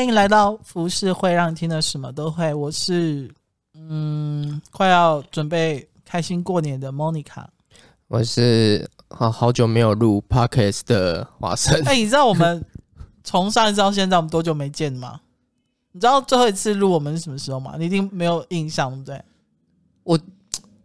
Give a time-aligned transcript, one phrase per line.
[0.00, 2.54] 欢迎来到服饰会，让你听的什么都会。
[2.54, 3.30] 我是
[3.74, 7.44] 嗯，快要准备开心过年的 Monica。
[8.08, 11.78] 我是好好久没有录 Podcast 的华生。
[11.84, 12.64] 哎，你知道我们
[13.22, 15.20] 从上一次到现在，我们多久没见吗？
[15.92, 17.74] 你知道最后一次录我们是什么时候吗？
[17.78, 19.22] 你一定没有印象，对不对？
[20.04, 20.18] 我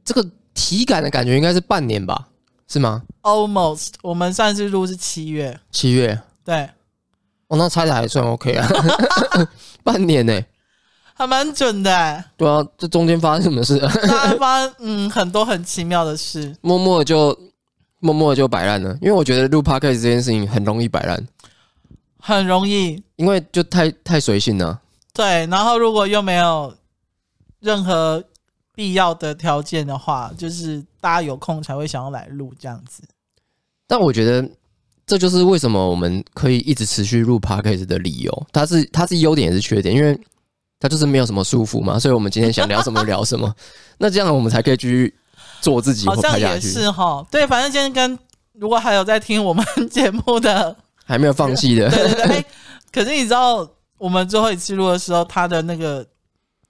[0.04, 2.28] 这个体感的感觉应该是半年吧？
[2.68, 3.94] 是吗？Almost。
[4.02, 5.58] 我们上一次录是七月。
[5.72, 6.22] 七月。
[6.44, 6.70] 对。
[7.48, 8.68] 哦，那猜的还算 OK 啊，
[9.84, 10.46] 半年呢、欸，
[11.14, 12.26] 还蛮准的、欸。
[12.36, 13.80] 对啊，这中间发生什么事？
[14.40, 17.38] 发 生嗯很多很奇妙的事，默默的就
[18.00, 18.98] 默默的就摆烂了。
[19.00, 21.24] 因为我觉得录 Podcast 这件事情很容易摆烂，
[22.20, 24.82] 很容易，因为就太太随性了。
[25.14, 26.76] 对，然后如果又没有
[27.60, 28.24] 任何
[28.74, 33.04] 必要的条件的话，就是大家有空才会想要来录这样子。
[33.86, 34.50] 但我觉得。
[35.06, 38.48] 这就是为什么我们可以一直持续录 Podcast 的理由。
[38.52, 40.20] 它是它是优点也是缺点，因为
[40.80, 43.54] 它就是没有什么束缚嘛，所以我们今天想聊什么聊什么。
[44.00, 45.14] 那这样我们才可以继续
[45.62, 47.26] 做自己，好像也是哈。
[47.30, 48.18] 对，反正今天跟
[48.54, 50.76] 如果还有在听我们节目的，
[51.06, 52.46] 还没有放弃的， 对对对。
[52.92, 56.06] 可是你知道，我们最后一次录的时候，他的那个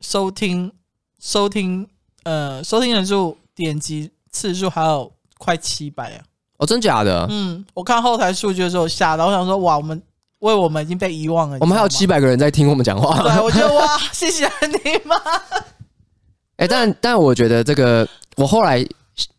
[0.01, 0.71] 收听
[1.19, 1.87] 收听
[2.23, 6.23] 呃收听人数、点击次数还有快七百啊。
[6.57, 7.27] 哦，真假的？
[7.29, 10.01] 嗯，我看后台数据的时候吓到，我想说哇，我们
[10.39, 11.57] 为我们已经被遗忘了。
[11.59, 13.21] 我们还有七百个人在听我们讲话。
[13.21, 15.17] 对，我觉得哇，谢谢你们。
[16.57, 18.85] 哎、欸，但但我觉得这个，我后来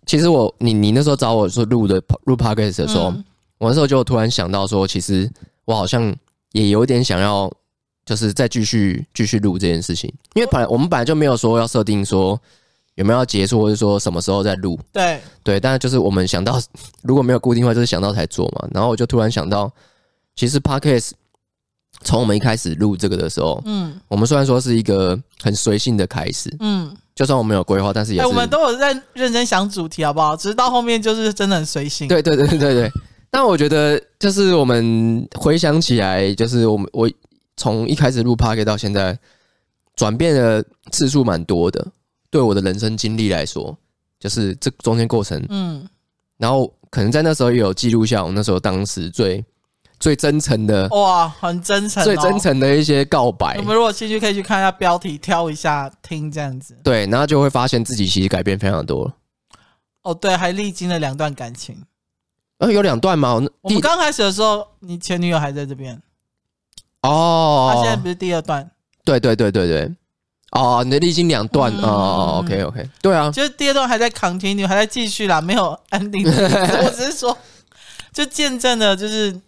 [0.05, 3.25] 其实我你你那时候找我说录的录 podcast 的时候，嗯、
[3.59, 5.31] 我那时候就突然想到说，其实
[5.65, 6.15] 我好像
[6.53, 7.51] 也有点想要，
[8.05, 12.39] 就是再继续继续录这件事情，因为本来我们本来就没有说要设定说。
[12.97, 14.79] 有没有要结束，或者说什么时候再录？
[14.93, 16.61] 对对，但是就是我们想到
[17.03, 18.69] 如果没有固定的话，就是想到才做嘛。
[18.73, 19.73] 然后我就突然想到，
[20.35, 21.13] 其实 Podcast
[22.03, 30.37] 从我们一开始录这个的时候，嗯，我们虽然说是一个很随性的开始，嗯，就算我们有规划，但是也是、欸、我们都有在认真想主题，好不好？
[30.37, 32.09] 只是到后面就是真的很随性。
[32.09, 32.93] 对对对对对对。
[33.31, 37.11] 但我觉得，就是我们回想起来，就是我们我
[37.57, 39.19] 从一开始录 Podcast 到现在，
[39.95, 41.87] 转变的次数蛮多的。
[42.31, 43.77] 对我的人生经历来说，
[44.19, 45.89] 就是这中间过程，嗯，
[46.39, 49.45] 然后可能在那时候也有记录下我那时候当时最
[49.99, 53.57] 最真诚的，哇，很真诚，最真诚的一些告白。
[53.59, 56.77] 我们如果兴趣可以去看一下标题，挑一下听这样子。
[56.83, 59.13] 对，然后就会发现自己其实改变非常多。
[60.03, 61.83] 哦，对，还历经了两段感情。
[62.59, 63.35] 呃，有两段吗？
[63.61, 66.01] 我们刚开始的时候，你前女友还在这边。
[67.03, 68.71] 哦，他现在不是第二段？
[69.05, 69.95] 对对对对对。
[70.53, 76.25] 哦，你的历经两段哦，OK OK，对啊，就是第二段还在 continue，还在继续啦，没有 ending。
[76.25, 77.37] 我只是说，
[78.13, 79.39] 就见证了，就是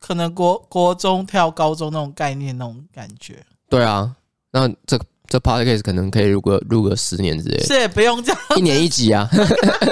[0.00, 3.44] 可能国国中跳高中那种概念，那种感觉。
[3.68, 4.16] 对啊，
[4.52, 4.98] 那这
[5.28, 9.28] 这 podcast 可能可以录个录个十年之类的，是也不用这样，一年一集啊，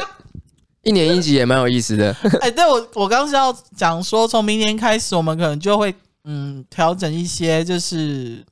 [0.82, 2.16] 一年一集也蛮有意思的。
[2.40, 5.94] 哎、欸，对我我刚是要讲说，从明年开始，我们可能就会
[6.24, 8.42] 嗯调整一些就是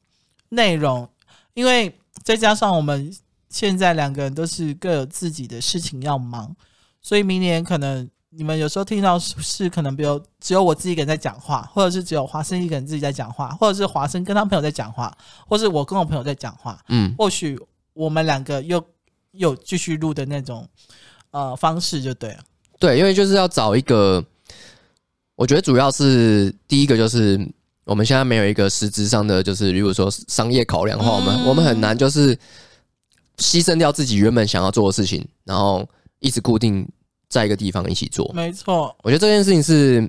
[0.50, 1.08] 内容。
[1.54, 1.92] 因为
[2.22, 3.14] 再加上我们
[3.48, 6.54] 现在两个人都是各有自己的事情要忙，
[7.00, 15.16] 所以明年可能你们有时候听到是可能比如只有我自己一个人在讲话，或者是只有华生一个人自己在讲话，或者是华生跟他朋友在讲话，
[15.46, 16.78] 或是我跟我朋友在讲话。
[16.88, 17.58] 嗯，或许
[17.92, 18.84] 我们两个又
[19.30, 20.68] 又继续录的那种
[21.30, 22.38] 呃方式就对了。
[22.80, 24.24] 对，因为就是要找一个，
[25.36, 27.48] 我觉得主要是第一个就是。
[27.84, 32.34] 我们现在没有一个实质上的，就是如果说商业考量的话，我们我们很难就是
[33.38, 35.86] 牺牲掉自己原本想要做的事情，然后
[36.20, 36.88] 一直固定
[37.28, 38.30] 在一个地方一起做。
[38.34, 40.08] 没错，我觉得这件事情是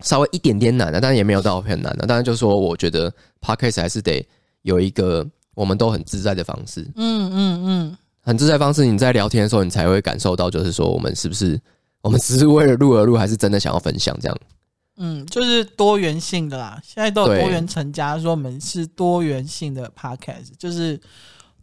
[0.00, 2.06] 稍微一点点难的，但也没有到很难的。
[2.06, 4.26] 当然就是说，我觉得 Podcast 还是得
[4.62, 5.24] 有一个
[5.54, 6.82] 我们都很自在的方式。
[6.96, 11.60] 嗯嗯嗯，很自在方式，你在聊天的时候，你才会感受到，就是说我们是不是
[12.00, 14.36] 我们只是为了录而录，还是真的想要分享这样。
[14.96, 16.80] 嗯，就是多元性的啦。
[16.84, 20.98] 现在都有多元成家，说我们是多元性的 podcast，就是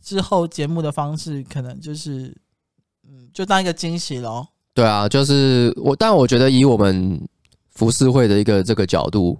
[0.01, 2.35] 之后节目的方式可能就是，
[3.07, 4.47] 嗯，就当一个惊喜喽。
[4.73, 7.19] 对啊，就是我，但我觉得以我们
[7.69, 9.39] 服饰会的一个这个角度，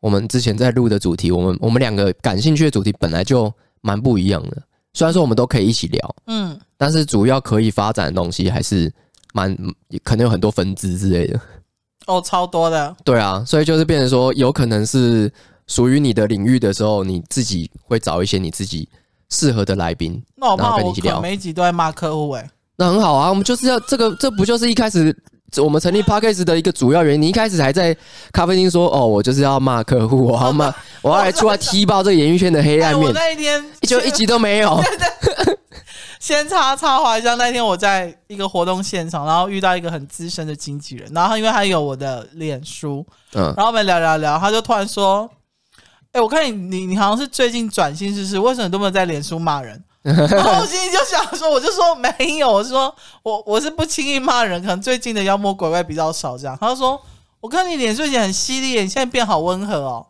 [0.00, 4.62] 我们之前在录的主题，我们我们两个感兴趣的主题本来就蛮不一样的。
[4.94, 8.92] 虽然说我们都可以一起聊，嗯，但是主要可以发展的东西还是
[9.32, 9.56] 蛮
[10.04, 11.40] 可能有很多分支之类的。
[12.06, 12.94] 哦，超多的。
[13.04, 15.32] 对啊，所以就是变成说，有可能是
[15.66, 18.88] 属于你的领域的时候，你自己会找一些你自己
[19.30, 21.20] 适合的来宾，那我然后跟你一起聊。
[21.20, 23.28] 每一集都在骂客户，哎，那很好啊。
[23.28, 25.16] 我们就是要这个，这不就是一开始
[25.58, 27.22] 我们成立 Podcast 的一个主要原因。
[27.22, 27.96] 你一开始还在
[28.32, 34.80] 咖啡厅说：“哦，我就是要骂客户，我要骂， 我要来出来踢爆这个演艺圈的黑暗面。”我那一天就一集都没有。
[36.22, 45.28] 先插插话一下，那天我在一个活动现场，然后遇到一个很资深的经纪人，然后因为他有我的脸书，嗯，然后我们聊聊聊，他就突然说
[46.14, 48.38] ：“哎、欸，我看你你你好像是最近转型，是不是？
[48.38, 56.56] 为什么都没有在脸书骂人？” 然后我心里就想说，我就说没有，我是说我我是不轻易骂人，可能最近的妖魔鬼怪比较少这样。
[56.60, 57.02] 他就说，
[57.40, 60.06] 我看你脸最近很犀利，你现在变好温和哦。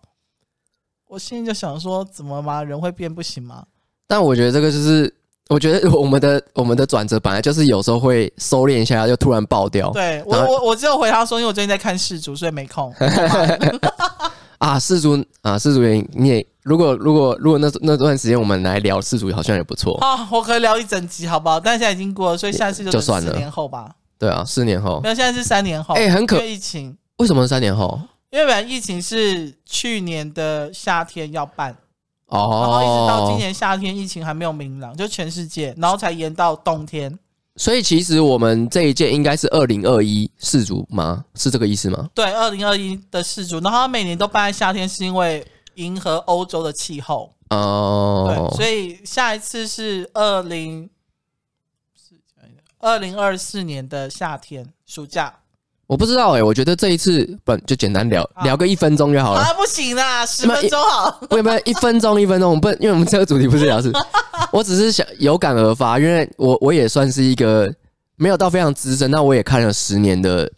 [1.09, 2.62] 我心里就想说，怎么嘛？
[2.62, 3.64] 人会变不行吗？
[4.06, 5.14] 但我觉得这个就是，
[5.52, 9.90] 我觉得我们的我们的转折本来就是有时候会收敛一下，就突然爆掉。
[9.90, 12.93] 对我我我只有回他说，因为我最近在看世足，所以没空。
[14.56, 16.46] 啊，世足啊，世足原因你也。
[16.62, 20.28] 如果如果如果那那段时间我们来聊世足，好像也不错啊。
[20.31, 21.58] 我可以聊一整集，好不好？
[21.58, 23.32] 但现在已经过了，所以下次就就算了。
[23.32, 23.90] 四年后吧。
[24.16, 25.00] 对啊，四年后。
[25.02, 25.94] 没有，现在是三年后。
[25.96, 26.96] 哎、欸，很可疫情。
[27.19, 28.00] 为什么是三年后？
[28.31, 31.76] 因为本来疫情是去年的夏天要办，哦，
[32.38, 37.19] 然后一直到今年夏天，疫情还没有明朗，就全世界，然后才延到冬天。
[37.56, 41.25] 所以其实我们这一届应该是二零二一世足吗？
[41.34, 42.08] 是这个意思吗？
[42.14, 45.46] 对，二零二一的世足，然后他每年都办在夏天，是因为。
[45.76, 48.50] 迎合欧洲的气候哦，oh.
[48.50, 50.90] 对，所以下一次是二零
[52.78, 55.35] 二零二四年的夏天暑假。
[55.87, 62.49] 我不知道哎、欸，我觉得这一次不就简单聊聊个一分钟就好了啊，不行啦，十分钟好，为什么一分钟一分钟？
[62.49, 63.93] 我们不，因为我们这个主题不是聊是，
[64.52, 67.70] 我只是想有感而发，因为我我也算是一个
[68.17, 70.50] 没有到非常资深，那我也看了十年的，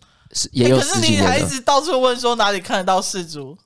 [0.53, 1.27] 也有十几年的。
[1.27, 3.57] 可是你还一直到处问说哪里看得到世足？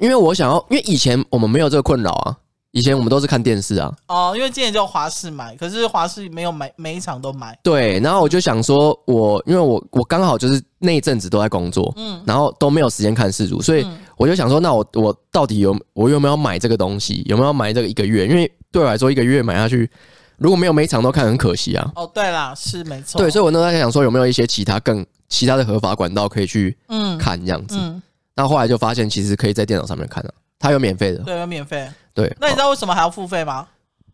[0.00, 2.36] 因为我想要，因为以前我们没有这个困扰啊，
[2.76, 3.90] 以前我们都是看电视啊。
[4.08, 7.58] 哦，因为今年就华视买，可是华视没有买每一场都买。
[7.62, 13.86] 对，然后我就想说我，我因为我我刚好就是那一阵子都在工作，嗯，然后都没有时间看世足，所以
[14.18, 17.22] 我就想说，那我我到底有我有没有买这个东西？
[17.24, 18.26] 有没有买这个一个月？
[18.26, 19.90] 因为对我来说，一个月买下去，
[20.36, 21.92] 如果没有每一场都看，很可惜啊。
[21.96, 23.16] 哦，对啦，是没错。
[23.18, 27.78] 对，所以我那时候在想说，有没有一些其他更其他的合法管道可以去嗯看这样子。
[27.80, 28.02] 嗯，
[28.34, 30.30] 那后，后来就发现，其实可以在电脑上面看了。
[30.58, 31.88] 它有免费的，对，有免费。
[32.14, 33.68] 对，那你知道为什么还要付费吗？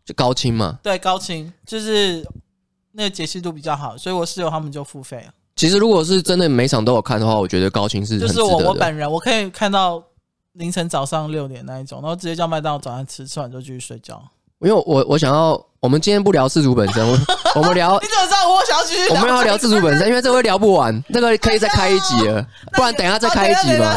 [0.05, 0.77] 就高清嘛。
[0.83, 2.25] 对，高清就是
[2.91, 5.33] 那个解析度比较好，所以我室友他们就付费了。
[5.55, 10.03] 其实如果是真的每场都有看的话，我觉得高清是就是我我本人我可以看到
[10.53, 14.21] 凌晨早上六点那一种，然后直接叫麦当劳早上吃，吃完就继续睡觉。
[14.59, 17.17] 因为我我想要，我们今天不聊自主本身，我
[17.55, 19.09] 我们聊你怎么知道我想要继续？
[19.09, 23.95] 我们要聊自主本身，因为这会聊不完，那个可以再开一集了， 不然等一下再开一集吧。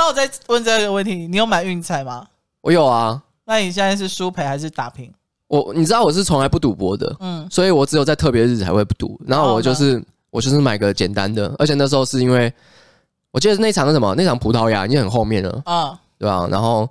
[0.00, 2.26] 那我再问这个问题，你有买运彩吗？
[2.62, 3.22] 我有啊。
[3.44, 5.12] 那你现在是输赔还是打平？
[5.46, 9.20] 我你知道我是从来不赌博的，嗯，所以我只有在特别日子才会不赌。
[9.26, 12.50] 然后我就是、哦、我就是买个简单的，而且那时候是因为
[13.30, 14.14] 我记得那场是什么？
[14.14, 16.48] 那场葡萄牙已经很后面了啊，哦、对吧？
[16.50, 16.88] 然后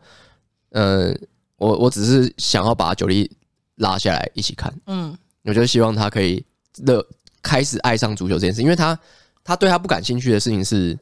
[0.74, 1.20] 嗯、呃，
[1.58, 3.28] 我我只是想要把九力
[3.78, 6.46] 拉下来一起看，嗯，我就希望他可以
[6.84, 7.04] 乐
[7.42, 8.96] 开始爱上足球这件事，因为他
[9.44, 10.96] 他对他不感兴趣的事情是。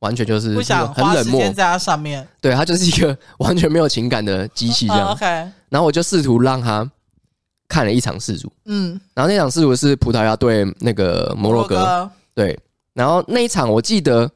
[0.00, 5.08] 完全就是不想花时间在他上面，对，他就是一个 完全没有情感的机器这样。
[5.08, 5.24] OK，
[5.68, 6.90] 然后我就试图让他
[7.68, 12.58] 看了一场世足，嗯，然后那场世足是葡萄牙对那个摩洛哥，对，
[12.94, 14.30] 然后那一场我记得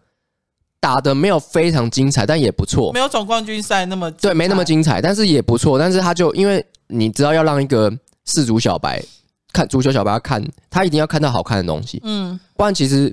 [0.80, 5.78] 打的没有非常精彩，但也不错，没有总冠军赛那么对，没那么精彩，但是也不错。
[5.78, 7.90] 但是他就因为你知道要让一个
[8.26, 9.02] 世足小白
[9.50, 13.10] 看足球小白要看，他一定要看到好看的东西，嗯，不然其实。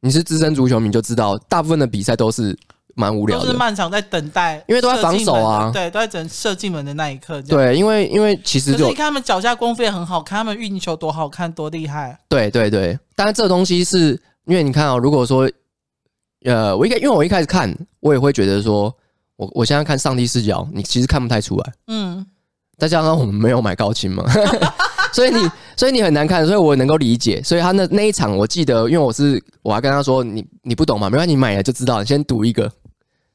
[0.00, 2.56] 你是资深足球迷就知道，大部分的比赛都是
[2.94, 7.42] 蛮无聊的，都是漫长在等待，因为都在防守啊，对，都在等射进门的那一刻。
[7.42, 12.18] 对，因为因为其实就你看他们脚下功夫也很好看，他们运球多好看，多厉害。
[12.28, 15.50] 对对对，但是这东西是因为你看啊、喔，如果说
[16.44, 18.94] 呃，我一开因为我一开始看，我也会觉得说，
[19.36, 21.72] 我我现在看上帝视角，你其实看不太出来。
[21.88, 22.24] 嗯，
[22.76, 24.24] 再加上我们没有买高清嘛。
[25.12, 27.42] 所以你，所以你很难看，所以我能够理解。
[27.42, 32.70] 所以他那那一场，我记得，因为我是我还跟他说，你你不懂嘛，没关系，你买了就知道，你先赌一个。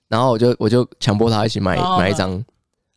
[0.10, 2.44] 然后我就我就强迫他一起买买一张，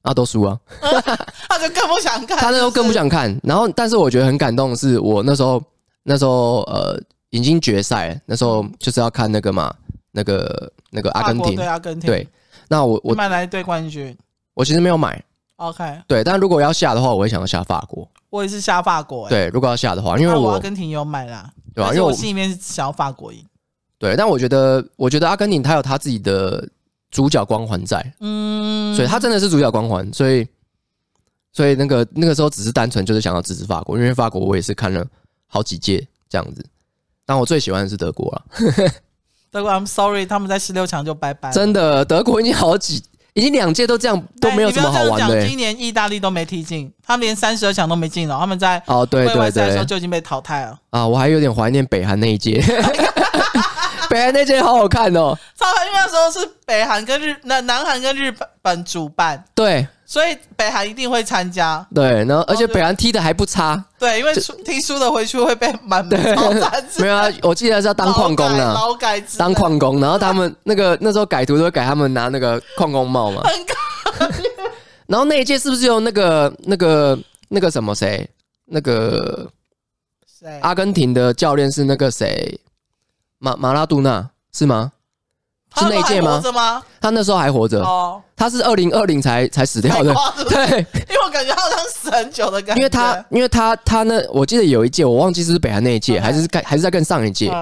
[0.02, 0.59] 啊，都输啊，
[1.49, 3.35] 他就更不想看，他那时候更不想看。
[3.42, 5.62] 然后，但是我觉得很感动的是，我那时候
[6.02, 9.75] 那时候呃已经决赛，那时候就是要看那个嘛，
[10.12, 12.28] 那个那个阿根廷对阿根廷对。
[12.68, 14.14] 那我我买来一队冠军，
[14.52, 15.23] 我其实没有买。
[15.56, 18.06] OK，对，但如果要下的话，我会想要下法国。
[18.36, 19.30] 我也是下法国、欸。
[19.30, 21.90] 对，如果要下的话，因为我阿根廷有买啦，对吧？
[21.90, 23.44] 因为我心里面是想要法国赢。
[23.98, 26.68] 对，但我觉得，我觉得阿根廷他有他自己的
[27.10, 30.46] 主角光环在，嗯，所以他真的是主角光环，所以，
[31.52, 35.04] 所以那个那个时候只是单纯就是想要支持法国，因为法国我也是看了
[35.46, 36.64] 好几届这样子。
[37.24, 38.44] 但我最喜欢的是德国了。
[39.50, 41.50] 德国，I'm sorry，他们在十六强就拜拜。
[41.50, 43.02] 真的，德国已经好几，
[43.36, 45.46] 已经两届都这样，都没有什么好玩的、欸。
[45.46, 48.38] 今年意大利都没踢进，他们连三十二强都没进了。
[48.40, 50.74] 他们在哦，对对对，的时候就已经被淘汰了。
[50.88, 52.64] 啊，我还有点怀念北韩那一届。
[54.10, 58.32] 北韩那届好好看哦，超好，因为那时候是北韩跟日那南韩跟日
[58.62, 73.42] 本主办，对，所以北韩一定会参加，对，然后而且北韩踢的还不差，对，因为输踢输了回去会被满超赞，没有啊，我记得是要当矿工啊，劳改当矿工，然后他们 那个那时候改图都会改他们拿那个矿工帽嘛，
[75.06, 78.28] 然后那一届是不是有那个那个那个什么谁，
[78.66, 79.48] 那个
[80.40, 82.58] 谁，阿根廷的教练是那个谁？
[83.38, 84.92] 马马拉杜纳是吗？
[85.76, 86.40] 是那一届吗？
[87.00, 87.82] 他那时候还活着。
[87.82, 90.14] 哦，他是二零二零才才死掉的。
[90.48, 90.78] 对，
[91.10, 92.76] 因为我感觉他好像死很久的感觉。
[92.76, 97.52] 因为他，因为他，他那我记得有一届，我忘记是北韩那一届，还是还是在更上一届。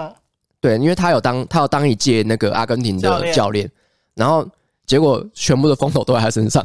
[0.60, 3.68] 对，因为他有当他有当一届那个阿根廷的教练，
[4.14, 4.46] 然后
[4.86, 6.64] 结果全部的风头都在他身上。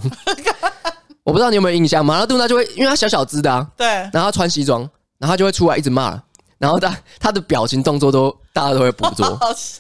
[1.24, 4.82] 我不知道你有没有印象，马拉杜纳就会因为他小小只的啊，对，然后他穿西装，
[5.18, 6.22] 然后他就会出来一直骂。
[6.60, 9.80] 然后他他的表情动作都大家都会捕捉， 好笑，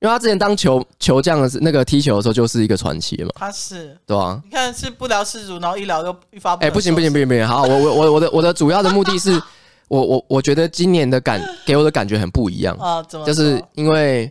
[0.00, 3.30] 因为他之前当球球将的是那个踢球的时候就是一个传奇嘛。
[3.36, 6.64] 他是对啊，你看是不聊世俗，然后一聊就一发不。
[6.64, 7.46] 哎，不行不行不行不行！
[7.46, 9.40] 好，我我我我的我的主要的目的是，
[9.88, 13.24] 我我我觉得今年的感给我的感觉很不一样啊，怎么？
[13.24, 14.30] 就是因为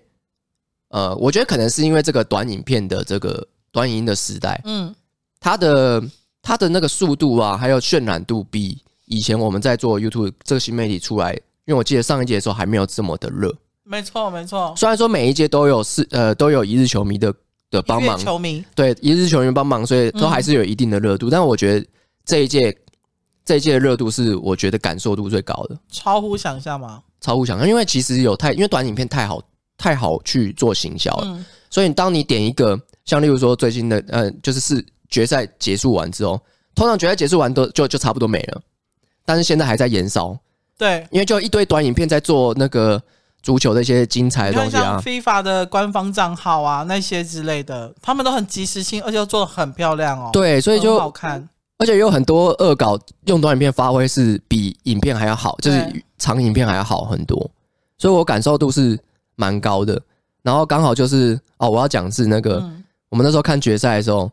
[0.89, 4.93] 呃，我觉得可能是因为这个短影片的这个短影音的时代，嗯，
[5.39, 6.03] 它的
[6.41, 11.39] 它的那个速度啊，还有渲染度比以前我们在做 YouTube 这个新媒体出来。
[11.65, 13.53] 因为我记得上一届的时候还没有这么的热，
[13.83, 14.73] 没错没错。
[14.75, 17.33] 虽然说每一届都有是呃都有一日球迷的
[17.71, 21.29] 的帮忙，球迷对一日球迷帮忙，所以都还是有一定的热度。
[21.29, 21.87] 嗯、但我觉得
[22.25, 22.77] 这一届
[23.45, 27.01] 这一届的热度是我觉得感受度最高的，超乎想象吗？
[27.21, 29.41] 超乎想象，因为其实有太因为短影片太好
[29.77, 36.37] 太好去做行销了，嗯、所以当你点一个像例如说最近的呃就是是决赛结束完之后，
[36.75, 38.61] 通常决赛结束完都就就差不多没了，
[39.25, 40.37] 但是现在还在延烧。
[40.77, 43.01] 对，因为就一堆短影片在做那个
[43.41, 50.29] 足球的一些精彩的东西啊，像 FIFA 的官方账号啊那些之类的，他们都很及时性，而且又做的很漂亮哦。
[50.33, 57.49] 对，所以就好看，而且有很多恶搞用短影片发挥是比影片还要好，就是长影片还要好很多，
[57.97, 58.97] 所以我感受度是
[59.35, 60.01] 蛮高的。
[60.41, 64.29] 然后刚好就是哦，我要讲是那个、嗯、我们那时候看决赛的时候，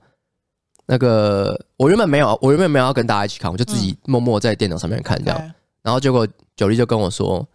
[0.87, 5.39] 那个我原本没有，我原本没有要跟大家一起看，我就自己默默在电脑上面看这样。
[5.41, 7.47] 嗯然后结果九力就跟我说，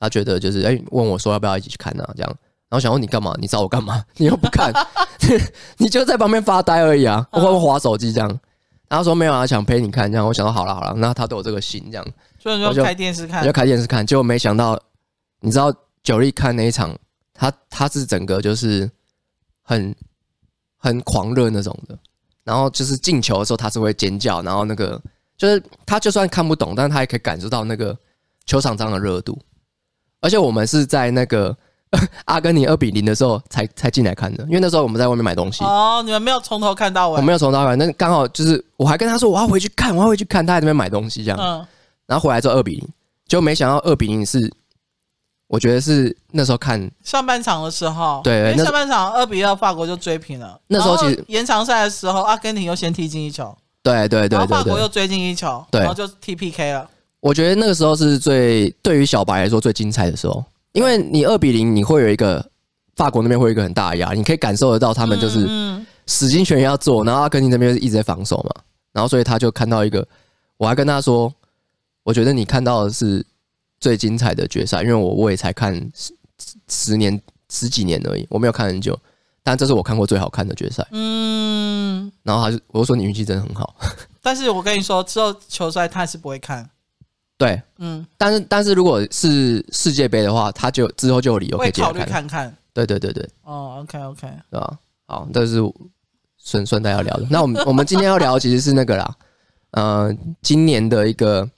[0.00, 2.04] 他觉得就是哎，问我说要不要一起去看呢？
[2.16, 2.36] 这样，
[2.68, 3.34] 然后想问你干嘛？
[3.40, 4.04] 你找我干嘛？
[4.16, 4.72] 你又不看，
[5.78, 7.26] 你就在旁边发呆而已啊！
[7.32, 8.40] 我会滑手机这样。
[8.88, 10.26] 然后说没有啊，想陪你看这样。
[10.26, 12.06] 我想说好了好了，那他都有这个心这样，
[12.38, 14.06] 所以就开电视看，就开电视看。
[14.06, 14.80] 结果没想到，
[15.40, 16.96] 你知道九力看那一场，
[17.34, 18.90] 他他是整个就是
[19.62, 19.94] 很
[20.76, 21.98] 很狂热那种的。
[22.44, 25.00] 然后就是进球的时候，他是会尖叫，然后那个。
[25.38, 27.96] 就是他就算看不懂，但是他也可以感受到那个
[28.44, 29.38] 球场上的热度。
[30.20, 31.56] 而且我们是在那个
[32.26, 35.62] 阿根廷二比零的时候才才进来看的，因为那时候我们在外面买东西。
[35.64, 37.16] 哦，你们没有从头看到尾？
[37.16, 41.38] 我没有从头看，那刚好就是我还跟他说我要回去看，我要回去看，他在那边买东西这样。
[41.40, 41.64] 嗯。
[42.06, 42.88] 然后回来之后二比零，
[43.28, 44.52] 就没想到二比零是，
[45.46, 50.60] 我觉得是那时候看上半场的时候，对，因为上半场二比二法国就追平了。
[50.66, 53.56] 那时候其实延长赛的时候，阿根廷又先踢进一球。
[53.92, 55.80] 对对对对，法国又追进一球，对。
[55.80, 56.88] 然后就 T P K 了。
[57.20, 62.44] 我觉得那个时候是最对于小白来说最精彩的时候，因为你二比零，你会有一个
[62.94, 65.48] 法国那边会有一个很大的压力，你可以感受得到他们就是
[66.06, 70.06] 使劲全力要做，然后阿根廷那边一直在防守嘛，然后所以他就看到一个，
[70.56, 71.32] 我还跟他说，
[72.04, 73.24] 我觉得你看到的是
[73.80, 76.12] 最精彩的决赛，因为我我也才看十
[76.68, 78.98] 十年十几年而已，我没有看很久。
[79.48, 80.86] 但这是我看过最好看的决赛。
[80.90, 83.74] 嗯，然后他就我就说你运气真的很好。
[84.20, 86.68] 但是我跟你说，之后球赛他还是不会看。
[87.38, 92.54] 对，嗯，但是但是如果是世界杯的话，他就之后就有理由可以考虑看看。
[92.74, 93.26] 对对对对。
[93.42, 94.78] 哦，OK OK，对吧？
[95.06, 95.62] 好，这是
[96.36, 97.26] 顺顺带要聊的。
[97.30, 99.16] 那我们我们今天要聊的其实是那个啦，
[99.70, 101.48] 呃，今年的一个，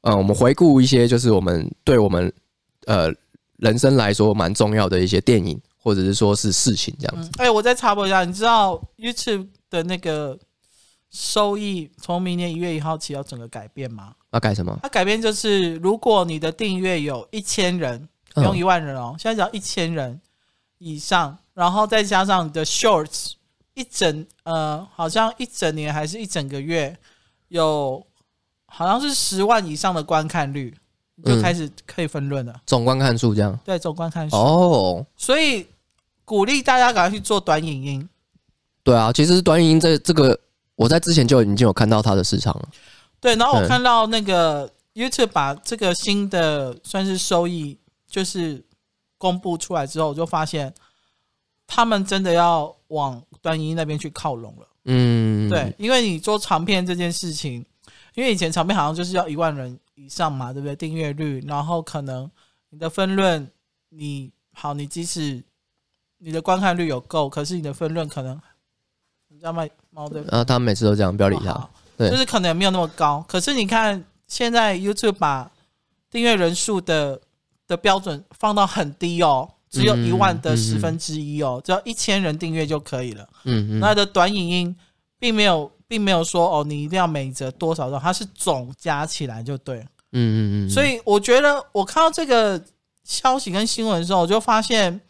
[0.00, 2.32] 呃，我们回顾一些就是我们对我们
[2.86, 3.12] 呃
[3.58, 5.60] 人生来说蛮重要的一些电影。
[5.82, 7.28] 或者是说是事情这样子。
[7.38, 10.38] 哎、嗯欸，我再插播一下，你知道 YouTube 的那个
[11.10, 14.14] 收益从明年一月一号起要整个改变吗？
[14.30, 14.78] 要改什么？
[14.82, 20.18] 它改变就是，如果你的订阅有一千人，不用一万人哦，嗯、现在只要一千人
[20.78, 23.32] 以上，然后再加上你的 Shorts
[23.74, 26.96] 一整呃，好像一整年还是一整个月
[27.48, 28.06] 有，
[28.64, 30.74] 好像是十万以上的观看率，
[31.16, 32.58] 你就开始可以分论了。
[32.64, 35.06] 总观看数这样，对，总观看数哦。
[35.14, 35.66] 所以
[36.32, 38.08] 鼓励大家赶快去做短影音。
[38.82, 40.40] 对啊，其实短影音这这个，
[40.76, 42.68] 我在之前就已经有看到它的市场了。
[43.20, 48.64] 对，然后我看到那个 YouTube 把这个新的算是收益，就是
[49.18, 50.72] 公布出来之后，我就发现
[51.66, 54.66] 他们真的要往短影音那边去靠拢了。
[54.86, 57.62] 嗯，对，因为你做长片这件事情，
[58.14, 60.74] 因为以前长片好像就是要一万人以上嘛，对不对？
[60.74, 62.30] 订阅率，然后可能
[62.70, 63.46] 你的分论，
[63.90, 65.44] 你好，你即使
[66.24, 68.40] 你的观看率有够，可是你的分润可能。
[69.28, 71.52] 你知道吗猫的，啊，他们每次都这样，不要理他。
[71.52, 73.24] 哦、对，就是可能也没有那么高。
[73.26, 75.50] 可是你看，现在 YouTube 把
[76.10, 77.18] 订阅人数的
[77.66, 83.26] 的标准放到很低哦，只有一万的十分之一哦，嗯嗯、只要一千人订阅就可以了。
[83.44, 83.80] 嗯嗯。
[83.80, 84.76] 那的短影音
[85.18, 89.78] 并没有，并没有说哦，你一定要每则多少多少，它是总加起来就对。
[89.78, 90.70] 嗯嗯嗯。
[90.70, 92.62] 所以我觉得，我看到这个
[93.02, 95.00] 消息跟新闻的时候，我就发现。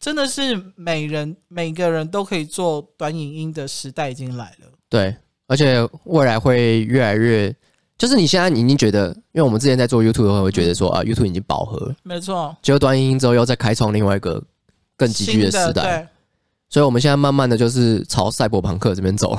[0.00, 4.66] 真的是每人每个人都可以做短影音的时代已经来了。
[4.88, 5.14] 对，
[5.46, 7.54] 而且未来会越来越，
[7.98, 11.94] 就是你现在已经觉得，因为我们之前在做 YouTube 的时候，会觉得说啊，YouTube 已经饱和了。
[12.02, 12.56] 没错。
[12.62, 14.42] 结果短影音之后又再开创另外一个
[14.96, 16.08] 更急剧的时代。
[16.70, 19.38] 所以我们现在慢慢的就是朝赛博朋克这边走。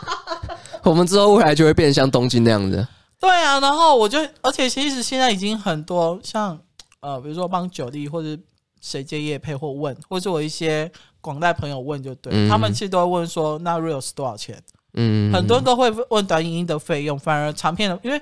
[0.84, 2.86] 我们之后未来就会变得像东京那样子。
[3.18, 6.60] 对啊，然后我就，而且其实现在已经很多像
[7.00, 8.38] 呃，比如说帮九弟或者。
[8.80, 14.62] 谁接业配或问，或者我一些广大朋友问就对，嗯、他们其实都会问说，那 Reels 多少钱？
[14.94, 18.20] 嗯，很多人都会问短影音的费用，反而长片的，因为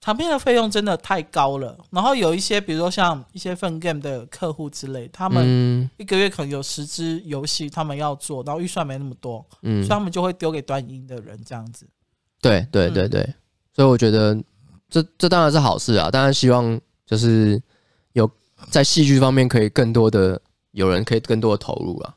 [0.00, 1.78] 长片的费用真的太高了。
[1.90, 11.86] 然后有一些，比如说像一些 Fun Game 的客户之类，他们一个月可能有十支游戏，他们要做，然后预算没那么多，嗯，所以他们就会丢给短影音的人这样子。
[12.40, 13.34] 对对对对，嗯、
[13.74, 14.36] 所以我觉得
[14.88, 17.60] 这这当然是好事啊，当然希望就是。
[18.70, 20.40] 在戏剧方面，可以更多的
[20.72, 22.14] 有人可以更多的投入啊。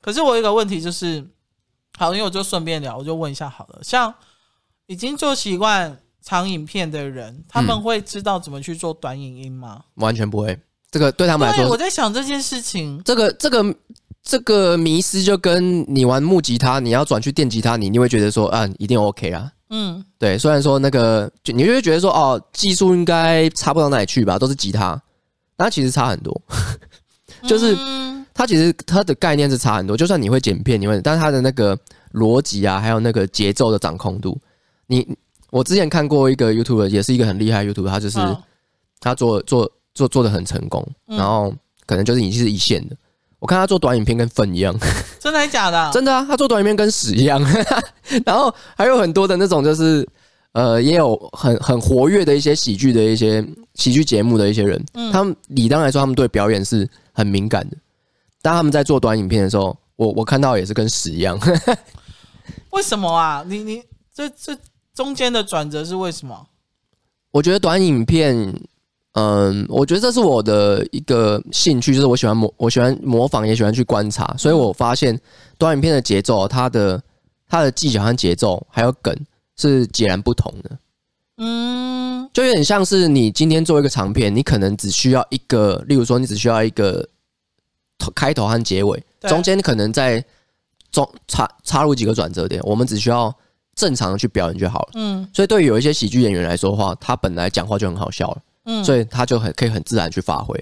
[0.00, 1.24] 可是我有一个问题就是，
[1.96, 3.80] 好，因为我就顺便聊，我就问一下好了。
[3.82, 4.12] 像
[4.86, 9.84] 已经做习惯长影片的人，他们会知道怎么去做短影音吗？
[9.96, 10.58] 嗯、完全不会，
[10.90, 13.74] 这个对他们来说，我在想这件事情，这个这个
[14.22, 19.50] 这个迷失就跟你玩木吉他，你要转去电吉他，你你会觉得说啊，一定 OK 啊。
[19.70, 25.00] 嗯，对，虽然说那个就你就会觉得说哦，技术应该差不到哪里去吧，都是吉他。
[25.58, 26.42] 它其实差很多，
[27.46, 27.76] 就是
[28.34, 29.96] 它其实它的概念是差很多。
[29.96, 31.78] 就算你会剪片，你会，但是它的那个
[32.14, 34.36] 逻辑啊，还有那个节奏的掌控度，
[34.88, 35.16] 你
[35.50, 38.18] 我之前看过一个 YouTuber，也是一个很厉害 YouTuber，他就是
[38.98, 41.54] 他做做做做的很成功，然后
[41.86, 42.96] 可能就是已经是一线的。
[43.38, 44.74] 我看他做短影片跟粪一样，
[45.20, 45.90] 真的还假的？
[45.92, 47.40] 真的啊，他做短影片跟屎一样。
[48.26, 50.08] 然后还有很多的那种就是。
[50.52, 53.42] 呃，也有很很活跃的一些喜剧的一些
[53.74, 57.76] 喜剧节目的一些人，嗯、他们理当来说，他们对表演是很敏感的。
[58.42, 61.38] 但他们在做短影片的时候，我我看到也是跟屎一样。
[62.70, 63.44] 为什么啊？
[63.46, 63.82] 你你
[64.14, 64.56] 这这
[64.94, 66.46] 中间的转折是为什么？
[67.30, 68.54] 我觉得短影片，
[69.12, 74.34] 嗯，我觉得这是我的一个兴趣，就是我喜欢模，我喜欢模仿，也喜欢去观察。
[74.36, 75.18] 所以我发现
[75.56, 77.02] 短影片的节奏，它的
[77.48, 79.16] 它的技巧和节奏还有梗。
[79.68, 80.78] 是截然不同的，
[81.38, 87.08] 嗯，就有点像是你今天做一个长片，你可能只需要一个，例如说你只需要一个
[88.14, 90.24] 开头和结尾，中间可能在
[90.90, 93.34] 中插插入几个转折点，我们只需要
[93.74, 100.54] 正常的去表演就好了，嗯，所以对于有一些喜剧演员来说的话，他本来讲话就很好笑了，嗯，所以他就很可以很自然去发挥，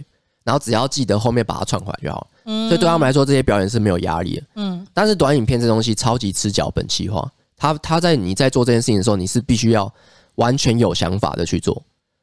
[0.45, 2.21] 然后只要记得后面把它串回来就好。
[2.21, 7.31] 了，嗯，所以对他们来说这些表演是没有压力的，嗯，但是短影片这东西超级吃脚本企划。
[7.61, 9.93] 他他在你在做这件事情的时候，你是必须要
[10.37, 11.81] 完全有想法的去做，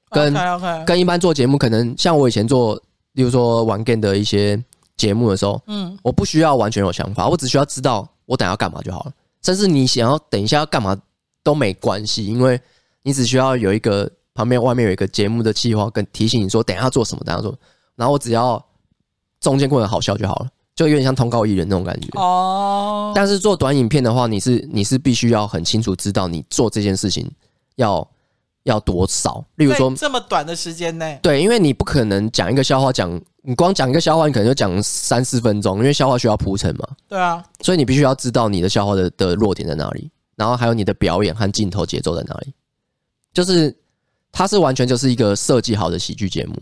[0.09, 0.85] 跟 okay, okay.
[0.85, 2.75] 跟一般做节目可能像我以前做，
[3.13, 4.61] 例如说玩 game 的一些
[4.95, 9.13] 节目的时候，嗯，我不需要完全有想法，我只需要知道我等下要干嘛就好了。
[9.43, 10.99] 甚至你想要等一下要干嘛
[11.43, 12.59] 都没关系，因为
[13.03, 17.55] 你只需要有一个旁边外面有一个节目的计划跟提醒你说等一下要做什么，等一下做，
[17.95, 18.65] 然后我只要
[19.39, 20.47] 中间过得好笑就好了。
[20.77, 27.27] 就有点像通告艺人那种感觉哦，但是做短影片的话，你是你是必须要很清楚知道你做这件事情
[27.77, 28.07] 要
[28.61, 29.43] 要多少。
[29.55, 36.87] 例如说这么短的时间内，对，因为你不可能讲一个笑话，讲你光讲一个笑话，你可能就讲三四分钟，因为笑话需要铺陈嘛。
[37.07, 42.53] 对啊，所以你必须要知道你的笑话的的弱点在哪里，然后还有你的表演和镜头节奏在哪里。
[43.33, 43.75] 就是
[44.31, 46.55] 它是完全就是一个设计好的喜剧节目，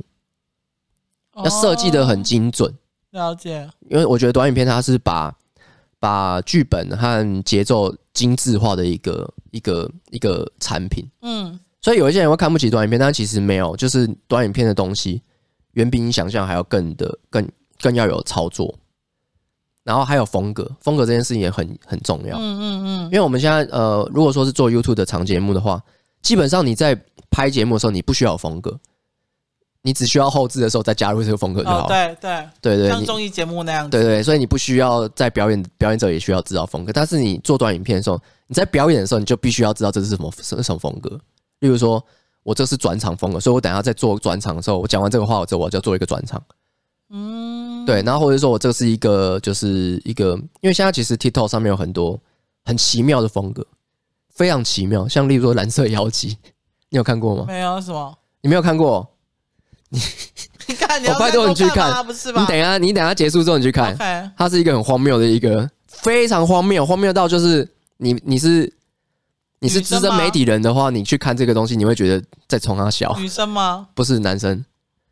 [1.43, 2.73] 要设计的很精准。
[3.15, 5.34] 了解，因为我觉得短影片它是把
[5.99, 15.21] 把剧本和节奏精致化的一个一个一个产品，嗯，所以有一些人会看不起短影片，但其实没有，就是短影片的东西
[15.71, 17.49] 远比你想象还要更的更
[17.80, 18.78] 更要有操作，
[19.84, 22.38] 然后还有风格，风格这件事情也很很重要。
[22.38, 25.82] 嗯嗯嗯，因为我们现在呃，如果说是做 YouTube 的长节目的话，
[26.21, 26.93] 基本上你在
[27.32, 28.78] 拍节目的时候，你不需要有风格。
[29.86, 31.88] 你只需要后置的时候再加入这个风格就好。
[31.88, 33.91] 对对对对，像综艺节目那样子。
[33.91, 36.91] 对对，所以你不需要在表演，表演者也需要知道风格。
[36.91, 41.12] 但是你做短影片的时候，你在表演的时候，你就必须要知道这是什么什么什么风格。
[41.60, 42.04] 例如说，
[42.41, 46.41] 我这是转场风格，所以我等下在做转场的时候，我讲完这个话我之后，我就要做一个转场。
[47.12, 48.02] 嗯，对。
[48.02, 52.19] 然后或者说我这是一个，就是一个，因为现在其实 TikTok 上面有很多
[52.63, 53.63] 很奇妙的风格，
[54.34, 55.08] 非常奇妙。
[55.08, 56.36] 像例如说蓝色妖姬，
[56.89, 57.45] 你有看过吗？
[57.48, 58.17] 没有什么？
[58.41, 59.08] 你没有看过？
[59.89, 60.00] 你
[60.67, 62.41] 你看，我拜托你去看，不是吧？
[62.41, 63.95] 你等一下，你等一下结束之后你去看。
[63.98, 64.30] Okay.
[64.38, 67.67] 它是一个很荒谬的一个，非常荒谬，荒谬到就是
[67.98, 68.71] 你你是
[69.60, 73.15] 你是资深媒体人的话，你去看这个东西，你会觉得在冲他笑。
[73.19, 73.88] 女生吗？
[73.93, 74.63] 不是男生。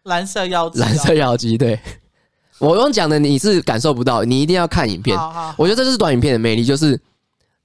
[0.04, 1.80] 蓝色妖姬，蓝色妖姬，对。
[2.60, 5.18] 我用讲的你是感受不到，你一定要看影片。
[5.18, 7.00] 好好好，我觉得这就是短影片的魅力，就是。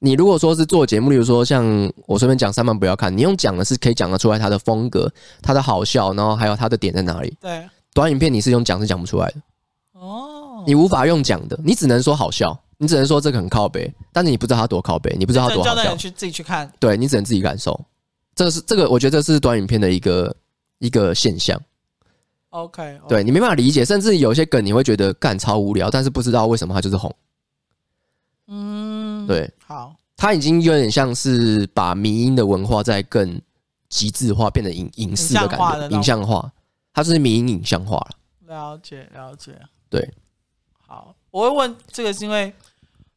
[0.00, 1.64] 你如果说是做节目，例如说像
[2.06, 5.10] 我随便讲三万不要看，你用讲的是可以讲得出来它的风格、
[5.42, 7.36] 它的好笑，然后还有它的点在哪里。
[7.40, 9.34] 对，短影片你是用讲是讲不出来的。
[10.00, 15.96] 哦，你无法用讲的，你只能说好笑，你只能说这个很靠背，但是你不知道它多靠背，你不知道它多好笑。
[15.96, 17.78] 去自己去看，对，你只能自己感受。
[18.36, 20.36] 这是这个，我觉得这是短影片的一个
[20.78, 21.60] 一个现象。
[22.50, 23.00] OK.
[23.08, 27.12] 对你没办法理解，甚至有些梗你会觉得干超无聊，但是不知道为什么它就是红。
[29.28, 33.40] 嗯，对，好，他已经有点像是把迷音的文化在更
[33.88, 36.50] 极致化，变得影影视的感觉，影像化，
[36.92, 38.10] 它是迷音影像化了。
[38.46, 39.58] 了解，了解。
[39.90, 40.12] 对，
[40.86, 42.52] 好，我会问这个是因为，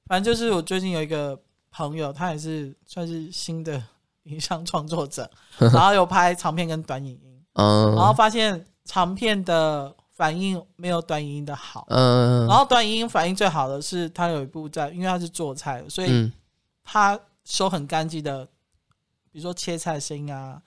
[0.06, 1.40] 反正就是我最近有一个
[1.72, 3.82] 朋友，他也是算是新的
[4.24, 9.96] 影像创作者， 然后有拍长片跟短影音，嗯，然后发现长片的。
[10.22, 16.32] 反应没有短影音的好，嗯，然后短影音反应最好的是他有一部在，因为他是做菜的，所以
[16.84, 18.46] 他收很干净的，
[19.32, 20.62] 比如说切菜声音啊，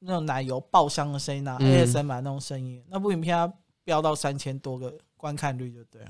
[0.00, 3.50] 那种奶油爆香的声音啊，ASMR 那种声音，那部影片他
[3.82, 6.02] 飙到三千多个观看率，就对。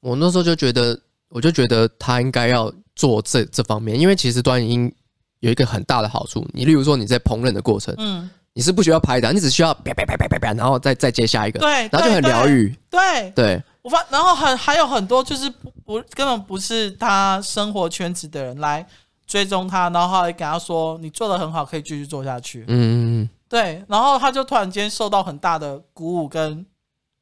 [0.00, 4.94] 我那时候就觉得，我就觉得他应该要做这这方面，因为其实短影音
[5.40, 8.30] 有一个很大的好处，你例如说你在烹饪的过程，嗯。
[8.56, 12.72] 你是不需要拍的，你只需要啪啪啪啪啪啪，然后再再接下一个，对，然后就很疗愈。
[12.88, 18.86] 对对，我发，然后很还有很多就是不不根本不是他生活圈子的人来
[19.26, 22.60] 追踪他，然后还给他说你做的很好，可以继续做下去。
[22.60, 26.64] 嗯嗯嗯，对，然后他就突然间受到很大的鼓舞跟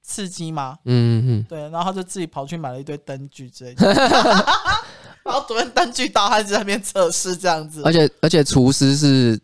[0.02, 0.76] 刺激嘛。
[0.84, 3.86] 嗯嗯嗯，对，然后他就自己跑去买了一堆灯具之类的，
[5.24, 7.80] 然后昨天灯具到，他就在那边测试这样子。
[7.86, 9.40] 而且而且厨师是。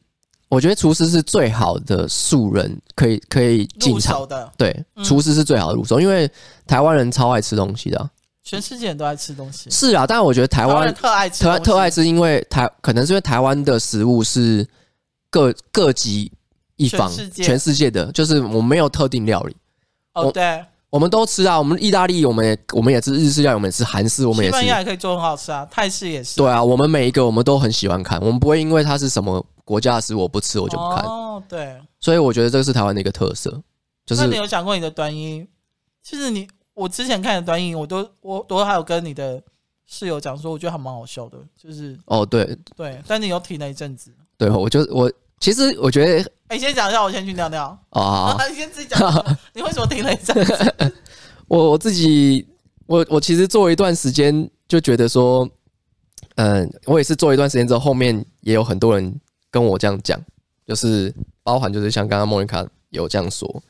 [0.48, 4.50] 我觉得厨师是最好的素人，可以可以进场的。
[4.56, 6.30] 对，厨师是最好的入手，因为
[6.66, 8.10] 台湾人超爱吃东西的啊。
[8.42, 9.68] 全世界人都爱吃东西。
[9.70, 14.66] 是啊，但是我觉得台湾人特爱吃，特特爱吃，因为台可能是因为台湾的食物是
[15.30, 16.32] 各各级
[16.76, 19.54] 一方，全世界的，就是我们没有特定料理。
[20.14, 20.64] 哦，对。
[20.90, 24.56] 我们都吃啊，我们意大利，我们也我们也吃日式料理，我们也吃韩式，我们也吃。
[24.56, 26.38] 西班牙也可以做很好吃啊，泰式也是。
[26.38, 31.04] 对啊，我们每一个我们都很喜欢看，我们不会因为它是什么国家的食物我不吃我就不看。
[31.04, 31.78] 哦，对。
[32.00, 33.50] 所以我觉得这个是台湾的一个特色，
[34.06, 34.22] 就是。
[34.22, 35.46] 那你有讲过你的端音？
[36.02, 39.42] 其实你我之前看的端音，我都我都还有跟你的
[39.86, 41.98] 室友讲说，我觉得还蛮好笑的，就是。
[42.06, 44.10] 哦，对对，但你有停了一阵子。
[44.38, 45.12] 对，我就我。
[45.40, 47.66] 其实我觉得，哎、欸，先讲一下，我先去尿尿。
[47.90, 49.36] 哦，好好你先自己讲。
[49.54, 50.94] 你为什么停了一阵子？
[51.46, 52.44] 我我自己，
[52.86, 55.48] 我我其实做一段时间就觉得说，
[56.34, 60.20] 嗯，我也是做一段时间之后，后面也有很多人跟我这样讲，
[60.66, 63.62] 就是包含就是像刚刚莫妮卡有这样说，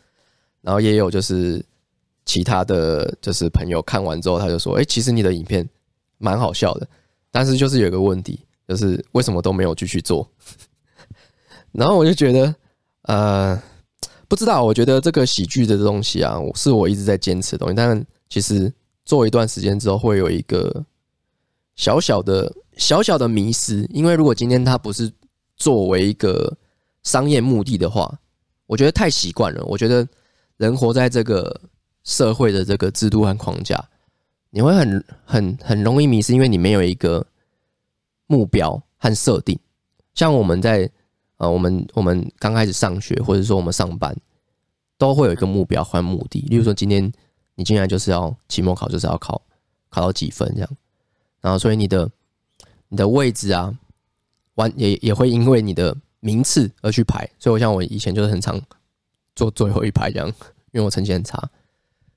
[0.60, 1.64] 然后也有就是
[2.24, 5.68] 其他的就是朋友看完之后，他就说，哎、其实你的影片
[6.18, 6.88] 蛮好笑的，
[7.30, 10.28] 但是就是有一个问题，就是为什么都没有继续做？
[11.72, 12.54] 然后我就觉得，
[13.02, 13.62] 呃，
[14.26, 17.74] 不知道，我觉得这个喜剧的东西啊，是我一直在坚持的东西。
[17.74, 18.72] 但其实
[19.04, 20.84] 做一段时间之后，会有一个
[21.76, 23.86] 小小的、小小的迷失。
[23.90, 25.12] 因为如果今天他不是
[25.58, 26.56] 作为一个
[27.02, 28.18] 商业目的的话，
[28.66, 29.62] 我觉得太习惯了。
[29.66, 30.08] 我觉得
[30.56, 31.60] 人活在这个
[32.04, 33.82] 社会的这个制度和框架，
[34.50, 37.26] 你会很、很、很容易迷失，因为你没有一个
[38.26, 39.58] 目标和设定。
[40.14, 40.90] 像我们在。
[41.40, 44.12] 呃，我们我们刚开始上学，或者说我们上班，
[44.96, 46.40] 都会有一个目标和目的。
[46.48, 47.12] 例如说，今天
[47.54, 49.40] 你进来就是要期末考，就是要考
[49.88, 50.68] 考到几分这样。
[51.40, 52.10] 然后，所以你的
[52.88, 53.72] 你的位置啊，
[54.58, 58.60] 完也也会因为你的名次而去排，所以我像我以前就是很常
[59.36, 60.28] 坐最后一排这样，
[60.72, 61.48] 因为我成绩很差，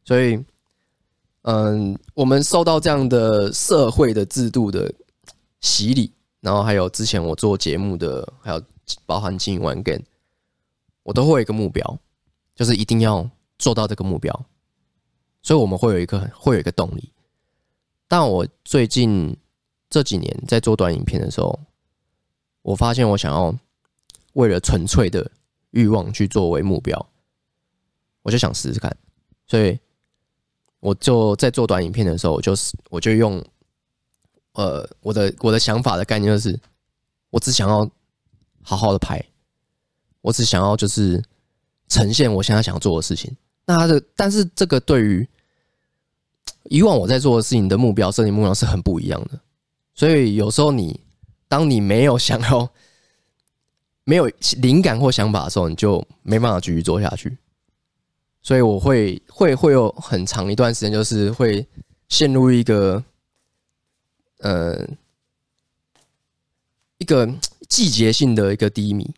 [0.04, 0.44] 所以
[1.44, 4.92] 嗯，我们受到这样的社会的制度的
[5.60, 8.62] 洗礼，然后还有之前我做节目的，还有
[9.06, 10.02] 包含经营玩梗
[11.04, 12.00] 我都会有一个目标，
[12.56, 14.34] 就是一定要做到这个目标，
[15.44, 17.12] 所以我们会有一个会有一个动力。
[18.08, 19.38] 但我最近
[19.90, 21.60] 这几年在做短影片的时候，
[22.62, 23.56] 我发现我想要
[24.34, 25.30] 为了纯粹的
[25.72, 27.08] 欲望去作为目标，
[28.22, 28.96] 我就想试试看，
[29.48, 29.80] 所以
[30.80, 33.44] 我就在做短影片的时候，我就是我就用
[34.54, 36.60] 呃我的我的想法的概念就是，
[37.30, 37.90] 我只想要
[38.62, 39.24] 好好的拍，
[40.22, 41.24] 我只想要就是
[41.88, 43.36] 呈现我现在想要做的事情。
[43.66, 45.28] 那他的但是这个对于
[46.64, 49.40] 以往我在做的事情的目标设定目标是很不一样的，
[49.94, 51.00] 所以有时候你
[51.52, 52.70] 当你没有想要、
[54.06, 54.26] 没有
[54.62, 57.38] 灵感或想法的时候，你就没办法继续做下去。
[58.42, 61.68] 所以我会会会有很长一段时间，就是会
[62.08, 63.04] 陷入一个
[64.38, 64.88] 呃
[67.00, 67.30] 一个
[67.68, 69.14] 季节性的一个低迷。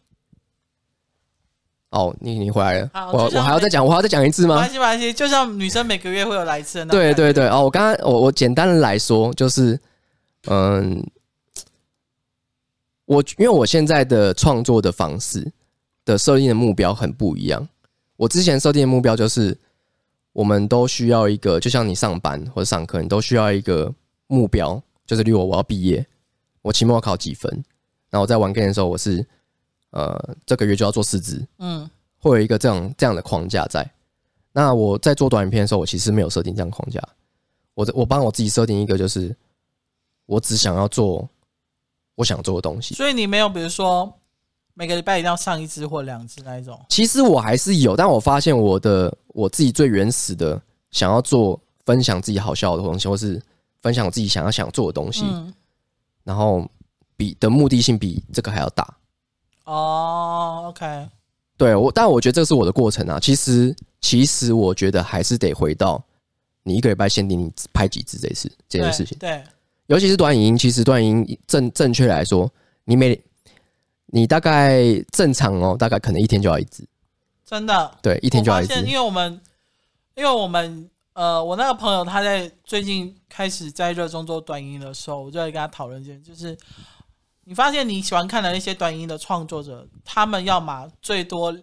[1.92, 4.56] 哦，你你回来了，我我还要再讲，我还要再讲一次吗？
[4.56, 6.88] 没关系，没关系，就像女生每个月会有来一次的。
[6.88, 9.80] 对对对，哦，我刚刚我我简单的来说，就是
[10.48, 11.06] 嗯，
[13.14, 15.52] 我因为我现在的创作的方式
[16.04, 17.68] 的设定的目标很不一样。
[18.18, 19.58] 我之前设定的目标就是，
[20.32, 23.94] 我们都需要一个，就像你上班或者上课，你都需要一个
[24.28, 26.06] 目标，就是例如我我要毕业，
[26.62, 27.52] 我期末考几分，
[28.10, 29.26] 然后我在玩 game 的时候，我是。
[29.96, 33.88] 呃，这个月就要做四支，嗯，会有一个这样这样的框架在。
[34.52, 37.00] 那我在做短影片的时候，我其实没有设定这样框架。
[37.76, 39.36] 我我帮我自己设定一个，就是
[40.26, 41.30] 我只想要做
[42.16, 42.96] 我想做的东西。
[42.96, 44.14] 所以你没有，比如说
[44.74, 46.80] 每个礼拜一定要上一支或两支那一种。
[46.90, 53.42] 其实我还是有，但我发现我的我自己最原始的想要做分享自己好笑的东西，或是
[53.82, 55.54] 分享我自己想要想做的东西，嗯，
[56.24, 56.68] 然后
[57.18, 58.98] 比的目的性比这个还要大。
[59.66, 61.08] 哦、oh，OK，
[61.58, 63.18] 对我，但我觉得这是我的过程啊。
[63.20, 66.04] 其实，其实我觉得还是得回到
[66.64, 69.18] 你一个礼拜限定你拍几支这次这件事情。
[69.20, 69.44] 对，对
[69.94, 72.52] 尤其是短影音，其实短影音正正确来说，
[72.86, 73.24] 你每
[74.08, 76.84] 你大概正常哦，大概可能一天就要一支。
[77.46, 77.98] 真的？
[78.02, 78.74] 对，一天就要一支。
[78.82, 79.40] 因为我们，
[80.16, 86.58] 因为我们，呃，我那个朋友他在最近开始在热衷做短音的时候，我就会跟他讨论一件，就是。
[87.46, 91.54] 你发现你喜欢看的那些短音的创作者，他们要么最多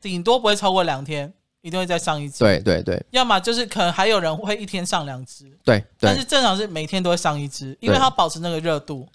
[0.00, 2.40] 顶多不会超过两天，一定会再上一支。
[2.40, 3.02] 对对对。
[3.10, 5.50] 要么就是可能还有人会一天上两支。
[5.64, 5.82] 对。
[5.98, 9.08] 但是正常是每天都会上一支，因为他保持那个热度，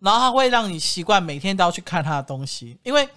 [0.00, 2.78] 然后它会让你习惯每天都要去看他的东西。
[2.82, 3.08] 因为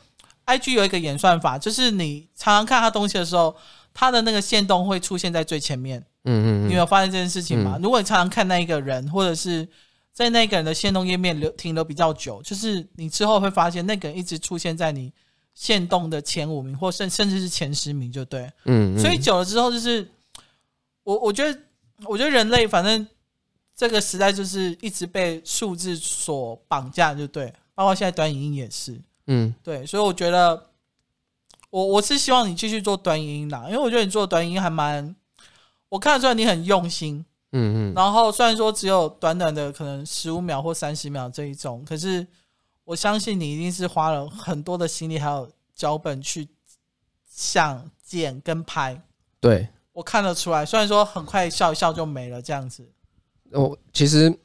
[0.46, 3.54] IG 有一个演算法，就是你常常看他东西的时候，
[3.94, 6.00] 他的那个限动会出现在最前面。
[6.24, 6.70] 嗯嗯。
[6.70, 7.78] 你有发现这件事情吗？
[7.82, 9.68] 如果你常常看那一个人，或者是。
[10.12, 15.14] 在那个人的限动页面留停留比较久，就是你之后会发现那个人一直出现在你
[15.60, 18.50] 限动的前五名，或甚甚至是前十名，就对。
[18.64, 20.10] 嗯，嗯，所以久了之后，就是
[21.04, 21.60] 我我觉得，
[22.06, 23.06] 我觉得人类反正
[23.76, 27.54] 这个时代就是一直被数字所绑架，就对。
[27.76, 29.86] 包括现在短影音也是，嗯，对。
[29.86, 30.68] 所以我觉得，
[31.70, 35.14] 我我是希望你继续做短影音啦，因为我觉得你做短影音还蛮，
[35.90, 37.26] 我看得出来你很用心。
[37.52, 42.26] 嗯嗯，然后虽然说只有短短的可能十五秒或三十秒这一种，可是
[42.90, 46.48] 我相信你一定是花了很多的心力还有脚本去
[47.30, 49.00] 想剪跟拍。
[49.40, 50.66] 对，我看得出来。
[50.66, 52.84] 虽然说很快笑一笑就没了这样子。
[53.52, 54.36] 我其实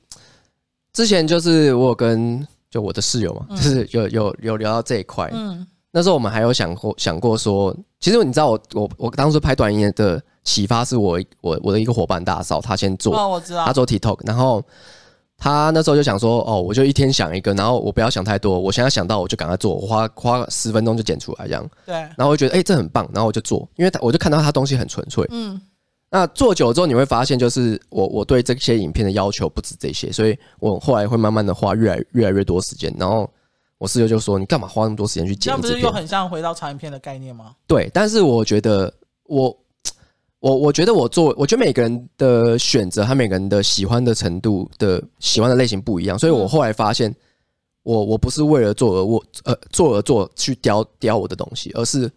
[0.92, 5.30] 之前就是我有跟就我的室友嘛，就是有有有聊到这一块。
[5.32, 10.22] 嗯，那时候我们还有想过想过说，其实你知道我我我当时拍短影的。
[10.44, 14.62] 启发是我我我的一个伙伴大嫂，她先做，哦，我知道，她做 TikTok，然后
[15.44, 21.68] 他那时候就想说，哦，我就一天想一个，然后我不要想太多，我现在想到我就赶快做，我花花十分钟就剪出来这样。
[21.84, 25.22] 对，然后我就觉得，哎，这很棒，然后我就做，因为他我就看到他东西很纯粹。
[25.28, 25.60] 嗯，
[26.08, 32.90] 那做久了之后，你会发现，就是我我对这些影片的要求不止这些，所以我后来会慢慢的花越来越来越多时间。
[32.98, 33.30] 然后
[33.76, 35.42] 我室友就说，你干嘛花那么多时间去剪？
[35.42, 37.54] 这样不是又很像回到长影片的概念吗？
[37.66, 38.90] 对，但是我觉得
[39.26, 39.54] 我。
[40.44, 47.10] 我我觉得我做，我觉得每个人的选择和每个人的喜欢的程度的喜欢的类型不一样，所以我后来发现
[47.82, 52.12] 我，我我不是为了做而我呃做而做去雕雕我的东西，而是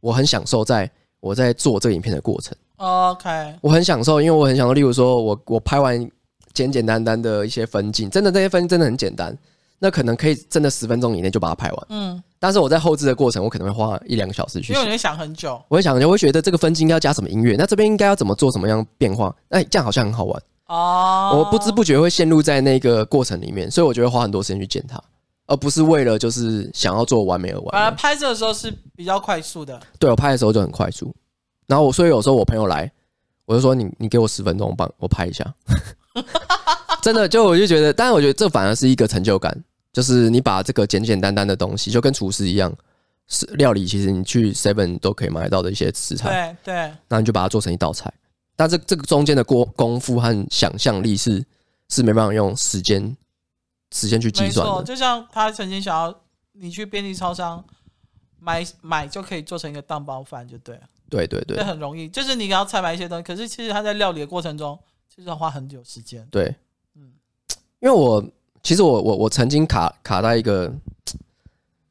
[0.00, 2.56] 我很享受在我在做这个影片的过程。
[2.76, 3.28] OK，
[3.60, 6.08] 我很享受，因为我很享受，例如说我我拍完
[6.52, 9.36] 简简单单的一些分镜，真的这些分镜真的很简单，
[9.80, 11.86] 那可能可以真的十分钟以内就把它拍完。
[11.88, 14.74] 嗯，但是我在后置的过程，我可能会花一两个小时去。
[14.74, 19.34] 因为你会想很久，我会想，我会觉得这个分镜应该要加什么音乐，那这边应该要怎么做什么样变化？
[19.48, 21.38] 哎，这样好像很好玩哦。
[21.38, 25.02] 我不知不觉会陷入在那个过程里面，所以我就会花很多时间去剪它，
[25.46, 27.96] 而不是为了就是想要做完美而完美。
[27.96, 29.80] 拍摄的时候是比较快速的。
[29.98, 31.14] 对，我拍的时候就很快速，
[31.66, 32.92] 然后我所以有时候我朋友来，
[33.46, 35.42] 我就说你你给我十分钟，我帮我拍一下。
[37.00, 39.64] 真的，就我就觉得，但是我觉得这反而是一个成就感。
[39.94, 42.76] 就是你把这个简简单单的东西，就跟厨师一样，
[43.28, 43.86] 是料理。
[43.86, 48.12] 其实你去 Seven 都可以买到的一些食材，对对，那你就把它做成一道菜。
[48.56, 51.44] 但这这个中间的过功夫和想象力是
[51.88, 53.16] 是没办法用时间
[53.92, 54.82] 时间去计算的。
[54.82, 56.12] 就像他曾经想要
[56.50, 57.64] 你去便利超商
[58.40, 60.82] 买买就可以做成一个蛋包饭，就对了。
[61.08, 62.08] 对对对，这很容易。
[62.08, 64.76] 就是你要采买一些东西，可是其实他在料理的过程中，
[65.08, 66.26] 其实要花很久时间。
[66.32, 66.52] 对，
[66.96, 67.12] 嗯，
[67.78, 68.20] 因为我。
[68.64, 70.72] 其实我我我曾经卡卡在一个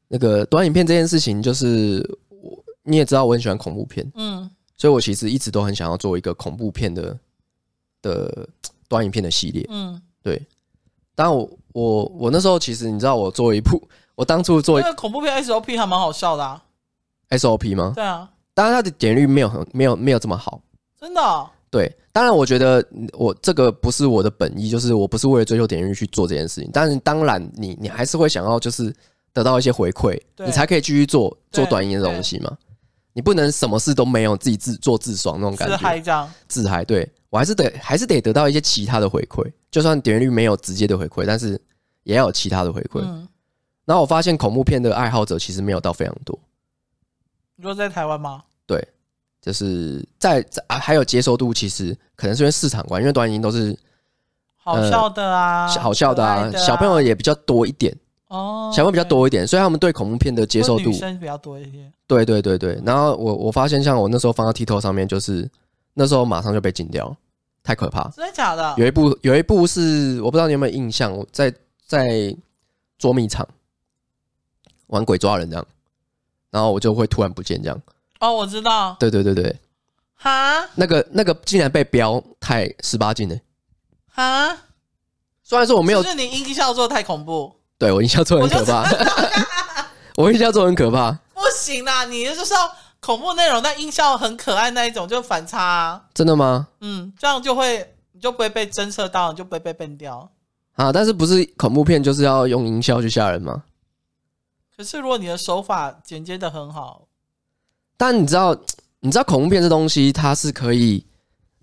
[0.09, 7.17] 那个短影片这件事情，就是我你也知道我很喜欢恐怖片，嗯，所以我其实一直都很想要做一个恐怖片的
[8.01, 8.49] 的
[8.89, 10.45] 短影片的系列，嗯，对。
[11.15, 13.79] 当然我我我那时候其实你知道我做一部，
[14.15, 16.63] 我当初做一个恐怖片 SOP 还蛮好笑的啊
[17.29, 17.91] ，SOP 吗？
[17.93, 20.59] 对啊，当然它的点击率没有很没有没有这么好，
[20.99, 21.47] 真的哦。
[21.73, 26.69] 对，当然，我觉得我这个不是我的本意，就是我不是为了追求点击率去做这件事情。
[26.71, 28.93] 但是，当然你，你你还是会想要，就是
[29.33, 32.55] 得到一些回馈，你才可以继续做做短音的东西嘛。
[33.13, 36.85] 你不能什么事都没有，自己自做自爽那种感觉，自嗨这样，自嗨。
[36.85, 41.59] 对，我还是得还是得得到一些其他的回馈，就算点击率没有直接的回馈，但是
[42.03, 43.01] 也要有其他的回馈。
[43.01, 43.27] 嗯。
[43.85, 46.37] 然后我发现恐怖片的爱好者其实没有到非常多。
[47.55, 48.43] 你说在台湾吗？
[49.43, 49.51] 对。
[49.51, 53.77] 就是在在啊，还有接受度，其实可能是因为市场关系，因为短影音都是
[54.55, 57.93] 好笑的啊，好笑的啊，小朋友也比较多一点
[58.29, 61.91] 哦，小朋友比较多一点，所以他们对恐怖片的接受度女生比较多一些。
[62.07, 65.49] 对对对对，然后我我发现，像我那时候放到 TikTok 上面，就是
[65.93, 67.15] 那时候马上就被禁掉，
[67.63, 68.07] 太可怕。
[68.15, 68.73] 真的假的？
[68.77, 71.53] 有一部有一部是我不知道你有没有印象，在
[71.85, 72.35] 在
[72.97, 73.47] 捉迷藏
[74.87, 75.65] 玩鬼抓人这样，
[76.49, 77.81] 然后我就会突然不见这样。
[78.23, 78.95] 哦，我知道。
[78.97, 79.59] 对对对对，
[80.15, 83.35] 哈，那个那个竟然被标太十八禁呢？
[84.09, 84.57] 哈，
[85.43, 87.53] 虽然说我没有，是你音效做太恐怖。
[87.77, 88.85] 对我音效做很可怕，
[90.15, 91.11] 我 音效做很可怕。
[91.35, 96.05] 不行啦，你就是要恐怖内容，但音效很可爱那一种，就反差啊。
[96.13, 96.69] 真的吗？
[96.79, 100.31] 嗯，这样就会你就不会被侦测到，你就不会被 ban 掉。
[100.75, 103.63] 啊，但是不是恐怖片就是要用音效去吓人吗？
[104.77, 107.02] 可是如果你的手法剪接的很好。
[108.05, 108.53] 但你知道，
[108.99, 111.05] 你知道恐怖片这东西，它是可以，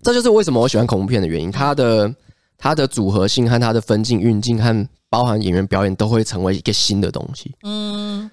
[0.01, 1.51] 这就是为什么我喜欢恐怖片的原因。
[1.51, 2.11] 它的
[2.57, 7.53] 它的组合性和它的分镜、运镜和包含演员表演，都会成为一个新的东西。
[7.61, 8.31] 嗯，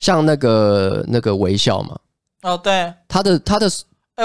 [0.00, 1.98] 像那个那个微笑嘛，
[2.42, 3.70] 哦，对，它的它的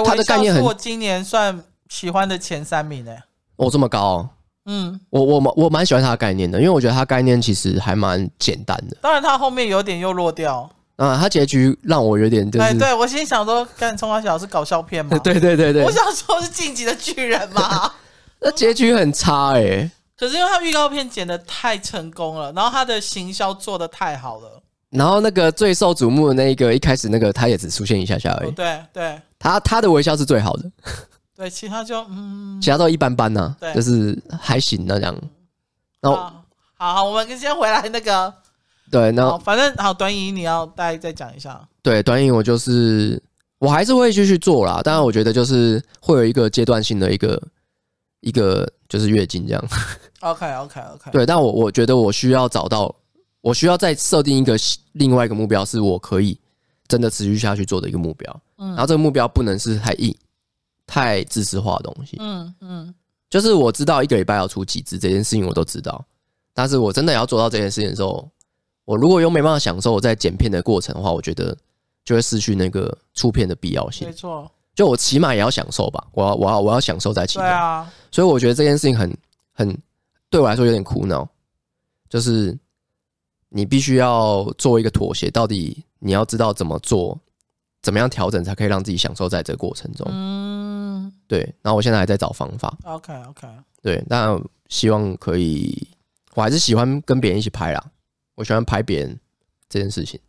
[0.03, 3.17] 它的概念很，我今年算喜欢的前三名诶。
[3.55, 4.29] 哦，这么高哦？
[4.65, 8.97] 嗯，我我蛮我蛮喜欢它的概念的，因为我觉得它概念其实还蛮简单的。
[9.01, 10.69] 当然，它后面有点又落掉。
[10.97, 15.17] 啊，他结局让我有点就是，对，对我心想说，看《葱花小》是搞笑片吗？
[15.23, 17.91] 对对对对，我想说是晋级的巨人嘛。
[18.39, 19.91] 那结局很差哎、欸。
[20.17, 24.61] 可是因为他预告片剪的太成功了，然后他的行销做的太好了。
[24.91, 28.49] 然后那个最受瞩目的那一个，一开始那个他也只出现一下下而已。
[28.49, 30.71] 哦、对对，他他的微笑是最好的。
[31.35, 35.13] 对，其他就嗯，其他都一般般呐、就是还行那样。
[35.99, 36.31] 然后
[36.77, 38.33] 好好，我们先回来那个。
[38.95, 41.67] 对，那反正好，短影你要大概再讲一下。
[41.81, 43.21] 对，短影我就是
[43.59, 47.41] 我还是会继续做啦，当然我觉得就是会有一个阶段性的一个
[48.21, 49.61] 一个就是月经这样。
[50.21, 51.11] OK OK OK。
[51.11, 52.95] 对，但我我觉得我需要找到，
[53.41, 54.55] 我需要再设定一个
[54.93, 56.39] 另外一个目标，是我可以
[56.87, 58.41] 真的持续下去做的一个目标。
[58.59, 60.15] 嗯，然后这个目标不能是太硬、
[60.87, 62.15] 太知识化的东西。
[62.21, 62.95] 嗯嗯，
[63.29, 66.01] 就是我知道一个礼拜要出几支这件事情我都知道，
[66.53, 68.25] 但是我真的要做到这件事情的时候。
[68.85, 71.57] 我如果又没办法享受我在剪片的过程的话，我觉得
[72.03, 74.07] 就会失去那个出片的必要性。
[74.07, 77.43] 没错，就我起码也要享受吧，我要我要我要享受在其中。
[77.43, 79.17] 对啊，所以我觉得这件事情很
[79.51, 79.77] 很
[80.29, 81.27] 对我来说有点苦恼，
[82.09, 82.57] 就是
[83.49, 87.19] 你必须要做一个妥协，到底你要知道怎么做，
[87.81, 90.05] 怎么样调整才可以让自己享受在这个过程中。
[90.11, 91.39] 嗯，对。
[91.61, 92.77] 然后我现在还在找方法。
[92.83, 93.47] OK OK。
[93.81, 95.87] 对，但希望可以，
[96.33, 97.83] 我还是喜欢跟别人一起拍啦。
[98.35, 99.19] 我喜欢拍别人
[99.67, 100.19] 这件事情，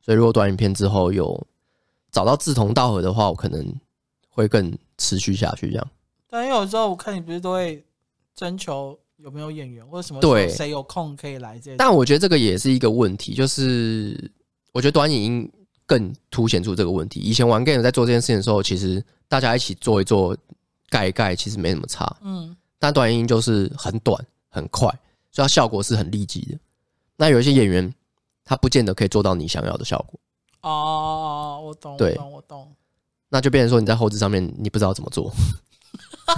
[0.00, 1.46] 所以如果短影片之后有
[2.10, 3.74] 找到志同道合的话，我可能
[4.28, 5.70] 会更持续下去。
[5.70, 5.90] 这样，
[6.28, 7.84] 但因为有时候我看你不是都会
[8.34, 11.76] 征求有没有演员或者什么对谁有空可以来这。
[11.76, 14.30] 但我觉得这个也是一个问题，就是
[14.72, 15.52] 我觉得短影音
[15.84, 17.20] 更凸显出这个问题。
[17.20, 20.36] 以前玩 game 在做这件事情的时候，其实大家一起做一做，
[20.88, 22.16] 盖一盖，其实没什么差。
[22.22, 24.88] 嗯，但短影音就是很短很快，
[25.32, 26.58] 所以它效果是很立即的。
[27.16, 27.92] 那有一些演员，
[28.44, 30.20] 他不见得可以做到你想要的效果。
[30.62, 32.72] 哦，我懂，对，我懂，我懂。
[33.28, 35.32] 那就变成说你在后置上面你不知道怎么做。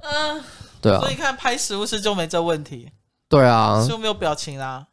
[0.00, 0.42] 嗯，
[0.80, 1.00] 对啊。
[1.00, 2.90] 所以看拍食物是就没这问题。
[3.28, 4.88] 对啊，就没有表情啦。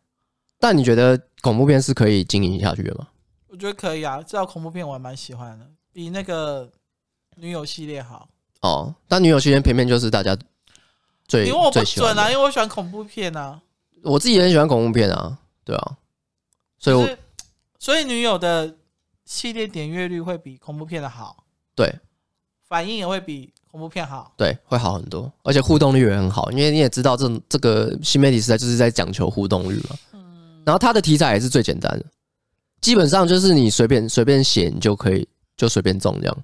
[0.60, 3.08] 但你觉得恐怖片是可以经营下去的吗？
[3.48, 6.70] 我觉得可以啊，这套恐怖片我还蛮喜欢的，比那个
[7.36, 8.28] 女友系列好。
[8.62, 10.38] 哦，但女友系列偏偏就是大家
[11.28, 13.62] 最因为我不准啊，因为我喜欢恐怖片啊。
[14.06, 15.98] 我自己也很喜欢恐怖片啊，对啊，
[16.78, 17.18] 所以我
[17.80, 18.78] 所以女友的
[19.26, 21.44] 系列点阅率会比恐怖片的好，
[21.76, 21.94] 对，
[22.68, 32.06] 反应也会比恐怖片好，对，会好很多，而且互动率也很好，因为你也知道这这个新媒体时代就是在讲求互动率嘛，嗯，然后它的题材也是最简单的，
[32.82, 35.28] 基本上就是你随便随便写你就可以
[35.58, 36.38] 就随便中这样，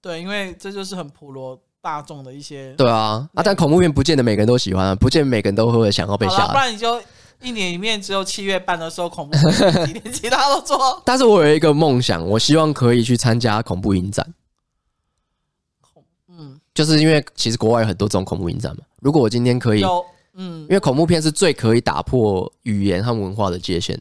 [0.00, 1.60] 对，因为这就是很普罗。
[1.82, 6.46] 大众的一些对啊啊，但恐怖片不见得每个人都喜欢啊，不见得每个人都会想要被吓。
[6.54, 7.02] 不然你就
[7.40, 11.02] 一年里面只有七月半的时候恐怖片，几年其他都做。
[11.04, 14.24] 但是我有一个梦想，我希望可以去参加恐怖影展。
[16.28, 18.84] 嗯，就是因为其实国外有很多这种恐怖影展嘛。
[19.00, 19.82] 如果我今天可以，
[20.34, 23.98] 嗯，因为恐怖片是最可以打破语言和文化的界限，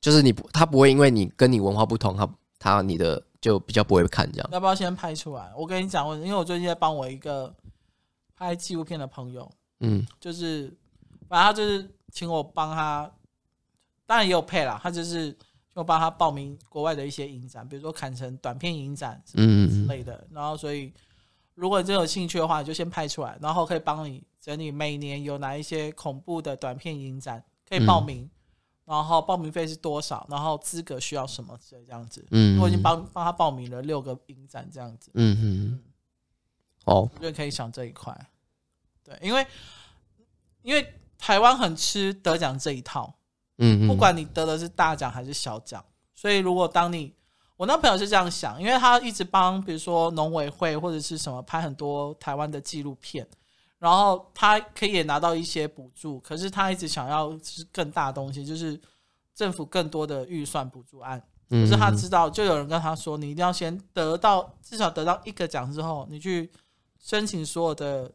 [0.00, 3.20] 就是你不，他不会因为你跟你文化不同，他他你的。
[3.40, 5.52] 就比较不会看这样，要不要先拍出来？
[5.56, 7.54] 我跟你讲，我因为我最近在帮我一个
[8.34, 10.76] 拍纪录片的朋友，嗯，就是
[11.28, 13.08] 反正他就是请我帮他，
[14.06, 15.36] 当然也有配啦，他就是
[15.74, 20.14] 就帮他报名国外的一些影展，比如说砍成短片影展什么之类的。
[20.14, 20.92] 嗯、然后所以
[21.54, 28.22] 如果你真有兴趣的话，你就先拍出来，然后可以帮你整理每年有哪一些恐怖的短片影展可以报名。
[28.22, 28.30] 嗯
[28.88, 30.26] 然后报名费是多少？
[30.30, 32.26] 然后资格需要什么之类这样子。
[32.30, 35.10] 嗯，我已经帮帮他报名了六个影展这样子。
[35.12, 35.80] 嗯嗯。
[36.86, 38.18] 哦，我觉得可以想这一块。
[39.04, 39.46] 对，因为
[40.62, 43.14] 因为台湾很吃得奖这一套。
[43.58, 45.84] 嗯，不管你得的是大奖还是小奖，
[46.14, 47.12] 所以如果当你
[47.56, 53.28] 我那朋友是这样想，因为他一直帮比如说农委会或者是什么拍很多台湾的纪录片。
[53.78, 58.80] 然后他可以也拿到一些补助，可是他一直想要是更大的东西，就是
[59.34, 61.22] 政府更多的预算补助案。
[61.48, 66.50] 可是他知道，就有人跟他说，你一定要先得到至少得到一个奖之后，你去
[67.02, 68.12] 申请所有的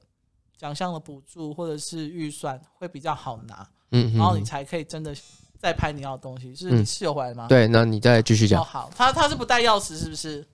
[0.55, 3.67] 奖项的补助或者是预算会比较好拿。
[3.89, 5.15] 嗯，然后你才可以真的
[5.57, 6.53] 再拍你要的东西。
[6.53, 7.47] 是你是有回来吗？
[7.47, 8.61] 对，那你再继续讲。
[8.61, 10.45] 哦，好，他他是不带钥匙是不是？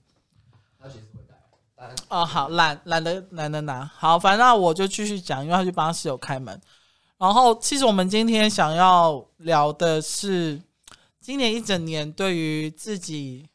[2.09, 6.59] 哦，好，懒懒得懒得拿，好，反正那我就继续讲，因为他去帮室友开门。
[7.17, 10.61] 然后，其实我们今天想要聊的是，
[11.21, 13.47] 今年一整年对于自己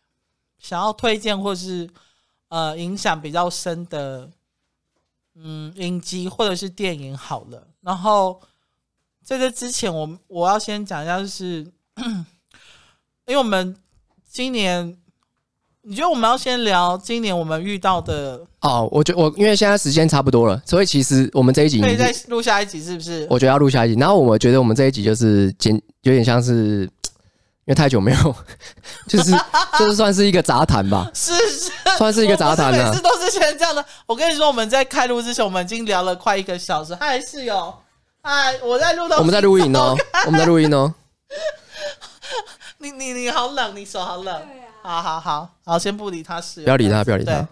[0.59, 1.89] 想要推荐或是
[2.49, 4.31] 呃影响比较深的，
[5.35, 7.69] 嗯，影集或者是电影好了。
[7.83, 8.41] 然后
[9.23, 11.71] 在这之前我，我我要先讲一下，就是
[13.27, 13.77] 因为我们
[14.27, 14.99] 今年。
[15.87, 18.41] 你觉得我们要先聊今年我们遇到的？
[18.63, 23.27] 哦，我觉得我因为现在时间差不多了，所以其实我们这一集可以再录下一集，是不是？
[23.29, 24.01] 我觉得要录下一集。
[24.01, 26.89] 然后我觉得我们这一集就是简，有点像是
[27.67, 28.35] 因为太久没有，
[29.07, 29.31] 就是
[29.79, 31.11] 就是算是一个杂谈吧。
[31.13, 32.91] 是是，算是一个杂谈了。
[32.91, 33.85] 每次都是先这样的。
[34.07, 36.95] 我跟你说，我们在开录之前，我们已经聊了快一个小时。
[36.95, 37.75] 嗨，室友，
[38.23, 39.19] 嗨，我在录到。
[39.19, 40.95] 我们在录音哦，我们在录音哦。
[42.79, 44.35] 你你你好冷，你手好冷。
[44.85, 47.33] 好好好好，先不理他是，不要理他，不要理他。
[47.33, 47.47] 对，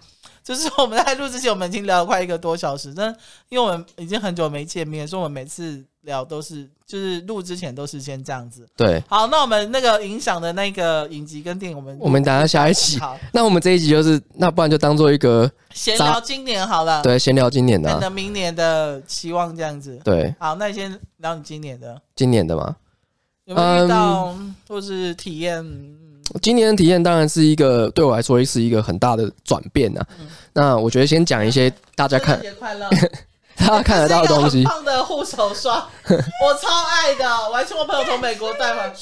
[0.44, 3.08] 就是我们在录之前，我们已经聊了快一个多小时，但
[3.48, 8.68] 因为我们已经很久没见面，所以我们每次聊都是，就是录之前都是先这样子。
[8.76, 12.98] 对，好，那我们那个影响的那个影集跟电影，我们我们等下下一期。
[12.98, 17.02] 好，那我们这一集就是，那不然就当做一个闲聊今年好了。
[17.02, 19.98] 对，闲聊今年的，啊，等明年的期望这样子。
[20.04, 22.76] 对，好，那你先聊你今年的，今年的吗？
[23.46, 24.36] 有没有遇到
[24.68, 25.64] 或是体验？
[26.40, 30.06] 今年的体验当然是一个对我来说是一个很大的转变啊。
[30.18, 32.40] 嗯、那我觉得先讲一些大家看，
[33.56, 34.64] 大家看得到的东西。
[34.64, 38.92] 胖的护手霜， 我超爱的，我还请我朋友从美国带回来。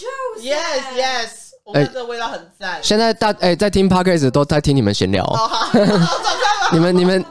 [0.41, 1.29] Yes Yes，
[1.65, 2.79] 我觉得这个味道很赞。
[2.83, 5.49] 现在大哎、欸、在听 Podcast 都在听你们闲聊、哦。
[6.73, 7.25] 你们你们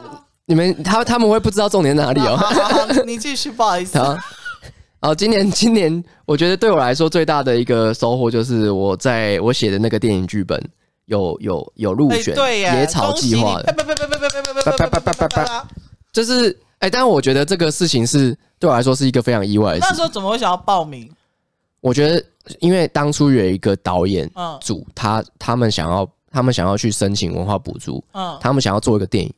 [0.46, 2.36] 你们他他们会不知道重点在哪里哦。
[2.36, 3.98] 好好好，你继续，不好意思。
[5.00, 10.62] 哦，今年今年我觉得对我来说最大的一个收获就是我在我写的那个电影剧本
[11.06, 12.36] 有有有入选
[12.74, 13.74] 野草计划的，
[16.12, 19.86] 就是哎、欸，但是我觉得这个事情是对我来说是一个非常意外的事。
[19.88, 21.10] 那时候怎么会想要报名？
[21.80, 22.22] 我觉得，
[22.58, 24.30] 因为当初有一个导演
[24.60, 29.32] 组，嗯，他他们想要，他们想要去申请文化补助，嗯，他们想要做一个电影，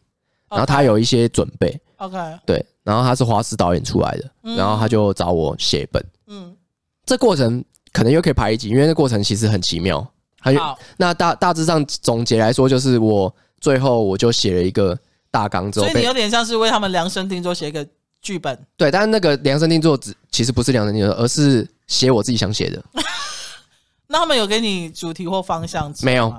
[0.51, 6.57] 然后他有一些准备，OK，对，然后他是华视导演出来的，嗯然后他就找我写本，嗯，
[7.05, 10.07] 这过程可能又可以排一集，因为那过程其实很奇妙。
[10.45, 14.99] 还有好，那大大致上总结来说，就是我最后我就写了一个
[15.31, 17.87] 大纲之后，所以你有点像是为他们量身定做写一个
[18.21, 18.59] 剧本。
[18.77, 22.83] 对，但是那个量身定做只其实不是量身定做，而是写我自己想写的。
[24.09, 25.97] 那他们有给你主题或方向吗？
[26.03, 26.35] 没有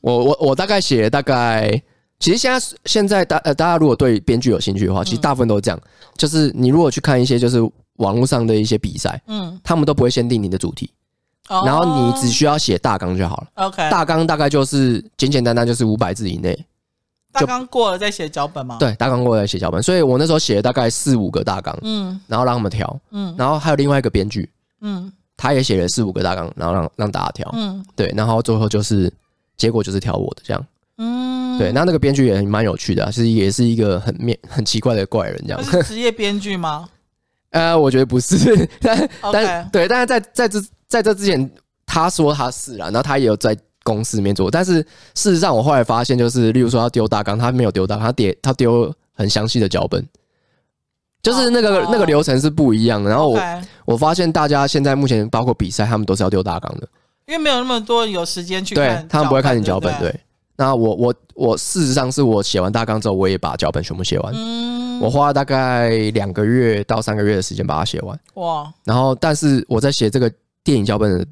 [0.00, 1.82] 我我我大概写了大概，
[2.22, 5.80] 其实现在现在大呃大家如果对编剧有兴趣的话，其实大部分都是这样，
[6.16, 7.58] 就是你如果去看一些就是
[7.96, 10.88] 网络上的一些比赛，嗯，他们都不会限定你的主题，
[11.48, 11.64] 哦。
[11.66, 13.48] 然后你只需要写大纲就好了。
[13.66, 16.56] OK 大纲大概就是简简单单就是五百字以内，
[17.32, 22.20] 大纲过了再写脚本吗？，对，大纲过来写脚本，所以我那时候写了大概四五个大纲，嗯。
[22.28, 23.34] 然后让他们挑，嗯。
[23.36, 24.48] 然后还有另外一个编剧，
[24.80, 25.12] 嗯。
[25.36, 27.84] 他也写了四五个大纲，然后让让大家挑，嗯。
[27.96, 29.12] 对，然后最后就是
[29.56, 30.64] 结果就是挑我的这样。
[30.98, 35.62] 嗯，对，那那个编剧也蛮有趣的、啊，其实也是一个很面很奇怪的怪人这样。
[35.62, 36.88] 是职业编剧吗？
[37.50, 41.50] 呃，我觉得不是， 但但对，但是在在这在这之前，
[41.84, 44.76] 他说他是啦，然后他也有在公司里面做，但是
[45.14, 50.02] 事实上我后来发现，就是例如说他丢大纲，他没有丢大纲，他丢他丢很详细的脚本，
[51.22, 51.88] 就是那个、哦。
[51.92, 53.10] 那个流程是不一样的。
[53.10, 53.40] 然后我
[53.84, 56.88] 我发现大家现在目前包括比赛，他们都是要丢大纲的，
[57.26, 60.20] 因为没有那么多有时间去对看，他们不会看你脚本，对。
[60.56, 64.32] 那我我我事实上是我写完大纲之后，我也把脚本全部写完。
[64.36, 70.32] 嗯，我花了大概两个月到三个月的时间把它写完，哇，然后但是我在写这个
[70.62, 71.26] 电影脚本的，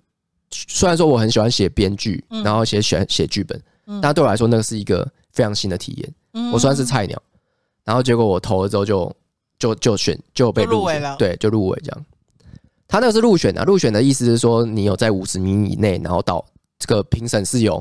[0.50, 2.42] 虽然说我很喜欢写编剧，嗯。
[2.42, 4.00] 然后写写写剧本，嗯。
[4.00, 6.50] 但对我来说那个是一个非常新的体验，嗯。
[6.50, 7.22] 我算是菜鸟，
[7.84, 9.14] 然后结果我投了之后就
[9.58, 11.14] 就就选就被入围了。
[11.18, 12.06] 对，就入围这样。
[12.88, 16.44] 他那个是入选的，入选的意思是说你有在五十名以内，然后到
[16.78, 17.80] 这个评审是有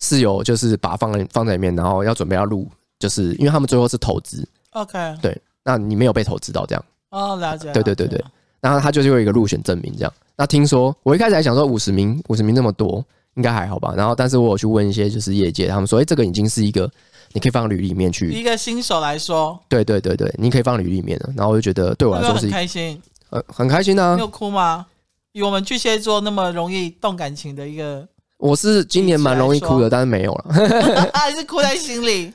[0.00, 2.66] 是有就是把它放在放在里面，然后要准备要录，
[2.98, 6.84] 就是因为他们最后是投资，OK，对，那你没有被投资到这样。
[7.10, 8.24] 哦，了解，对对对对，
[8.60, 10.12] 然后他就是有一个入选证明这样。
[10.36, 13.92] 那听说我一开始还想说五十名，五十名那么多，应该还好吧。
[13.96, 16.90] 然后但是我有去问一些就是业界，他们说，哎，这个已经是一个
[17.32, 18.30] 你可以放履历里面去。
[18.30, 21.30] 一个新手来说，对对对对，你可以放履历里面的。
[21.36, 24.20] 然后我就觉得对我来说是很开心，呃很开心啊你。
[24.20, 24.86] 有哭吗？
[25.32, 28.06] 以我们巨蟹座那么容易动感情的一个，
[28.40, 30.54] 我是今年蛮容易哭的，但是没有了，
[31.14, 32.32] 还是哭在心里。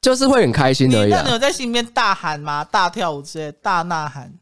[0.00, 2.64] 就是会很开心而已那你有在心里面大喊吗？
[2.64, 4.32] 大跳舞之类，大呐喊？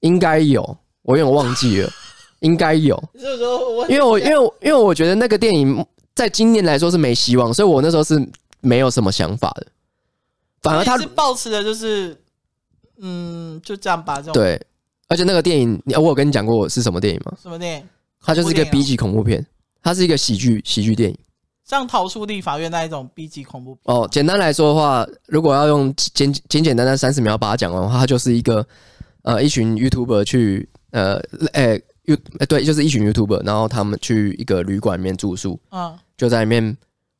[0.00, 1.88] 应该有，我有点忘记了，
[2.40, 3.00] 应该有。
[3.88, 8.20] 因为我因为因为我觉得那个电影在今年来说是没希望，所以我那时候是
[8.60, 9.66] 没有什么想法的。
[10.60, 12.20] 反而他你是抱持的就是，
[12.98, 14.60] 嗯，就这样吧，这种对，
[15.06, 17.32] 而且那个电影，你我有跟你讲过是什么电影吗？
[17.40, 17.88] 什么电影？
[18.20, 19.46] 它就是一个 B 级恐怖片，
[19.82, 21.18] 它是一个喜剧喜剧电影。
[21.64, 23.94] 像逃出立法院那一种 B 级恐怖片。
[23.94, 28.66] 哦，简单来说的话，如果要用简简简单单三十秒把它讲完的话，它就是一个
[29.22, 31.20] 呃一群 YouTuber 去呃
[31.52, 35.94] 诶 You 诶对，就是一群 YouTuber，然后他们去一个旅馆里面住宿，嗯。
[36.16, 36.74] 就在里面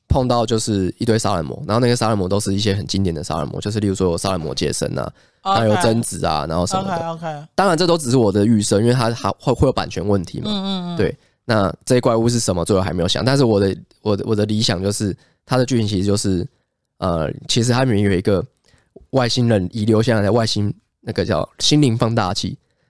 [0.09, 7.13] 碰到就是一堆杀人魔，然后那个杀人魔都是一些很经典的杀人魔，就是例如说有杀人魔界身啊，还有贞子啊，然后什么 OK 的。
[7.13, 10.51] OK，当然这都只是我的预设，因为它还会会有版权问题嘛。
[10.51, 11.15] 嗯嗯嗯，对
[11.51, 12.63] 那这些怪物是什么？
[12.63, 13.25] 最后还没有想。
[13.25, 16.47] 但是我的我的我的理想就是，它的剧情其实就是，
[16.99, 18.45] 呃，其实它里面有一个
[19.13, 20.71] 外星人遗留下来的外星
[21.01, 22.49] 那个叫心灵放大器，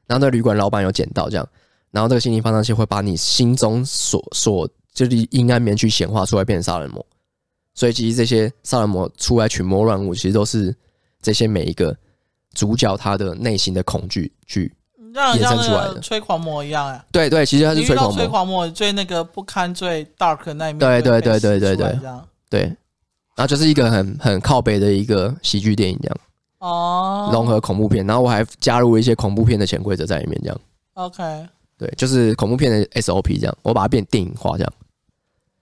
[0.08, 1.48] 然后那个旅馆老板有捡到这样，
[1.92, 7.06] 然后这个心灵放大器会把你心中所所就是阴暗面去显化出来，变成杀人魔。
[7.74, 10.74] 所以其实这些杀人魔出来群魔乱舞，其实都是
[11.22, 11.96] 这些每一个
[12.54, 14.74] 主角他的内心的恐惧去。
[15.18, 15.88] 让人像衍生出来的。
[15.88, 17.04] 那个催狂魔一样哎。
[17.10, 18.56] 对对，其实他是你遇到催催狂魔。
[18.56, 21.76] 狂魔最那个不堪、最 dark 的那一面，对对对对对
[22.48, 22.60] 对
[23.34, 26.16] 然后就是一个很很靠北的一个喜剧电影，这样。
[26.58, 30.60] 哦，融合恐怖片，然后我还加入了一些恐怖片的潜规则在里面，这样。
[30.94, 31.46] OK
[31.78, 34.72] 对，就是恐怖片的 SOP 这样，我把它变电影化，这样。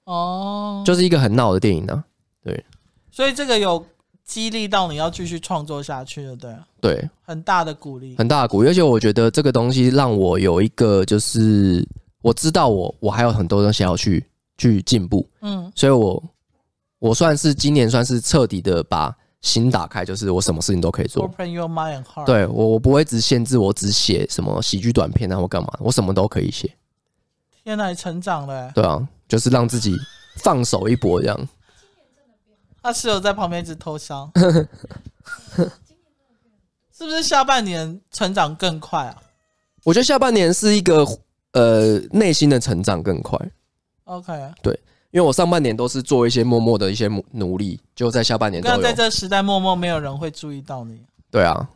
[0.04, 2.02] 哦，就是一个很闹的电影呢、
[2.42, 2.64] 对。
[3.11, 3.84] 所以这个有
[4.27, 8.16] 激励到你要继续创作下去的，对了，对，很大的鼓励。
[8.18, 11.87] 很大的鼓励，而且我觉得这个东西让我有一个就是
[12.22, 14.24] 我知道我我还有很多东西要去
[14.59, 16.22] 去进步，嗯所以我
[16.99, 21.22] 我算是今年算是彻底的把心打开，就是我什么事情都可以做。
[21.22, 26.68] ，Open your mind and heart。，对我，我不会只限制我只写什么喜剧短片啊，或干嘛，我什么都可以写。
[27.62, 28.72] 天哪，你成长了欸。
[28.74, 29.95] 对啊，就是让自己
[30.39, 31.49] 放手一搏这样。
[32.87, 34.30] 他室友在旁边一直偷笑。
[36.97, 39.16] 是不是下半年成长更快啊？
[39.82, 41.05] 我觉得下半年是一个
[41.53, 43.37] 呃内心的成长更快。
[44.05, 44.32] OK，
[44.62, 44.72] 对，
[45.11, 48.62] 因为我上半年都是做一些默默的一些努力，就在下半年。
[48.62, 51.05] 那在这时代，默默没有人会注意到你。
[51.28, 51.68] 对啊，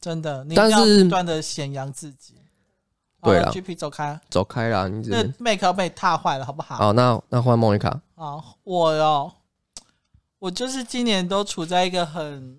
[0.00, 2.36] 真的，你要不断的显扬自己。
[3.20, 4.88] 对了，GP 走开，走开啦！
[4.88, 6.76] 你这 make 要被踏坏了，好不好？
[6.76, 7.90] 好，那那换莫妮卡。
[8.14, 9.30] 啊，我哟，
[10.38, 12.58] 我就是今年都处在一个很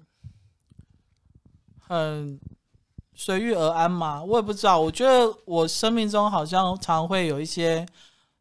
[1.79, 2.39] 很
[3.13, 4.23] 随遇而安嘛。
[4.23, 7.85] 我也不知道，我觉得我生命中好像常会有一些，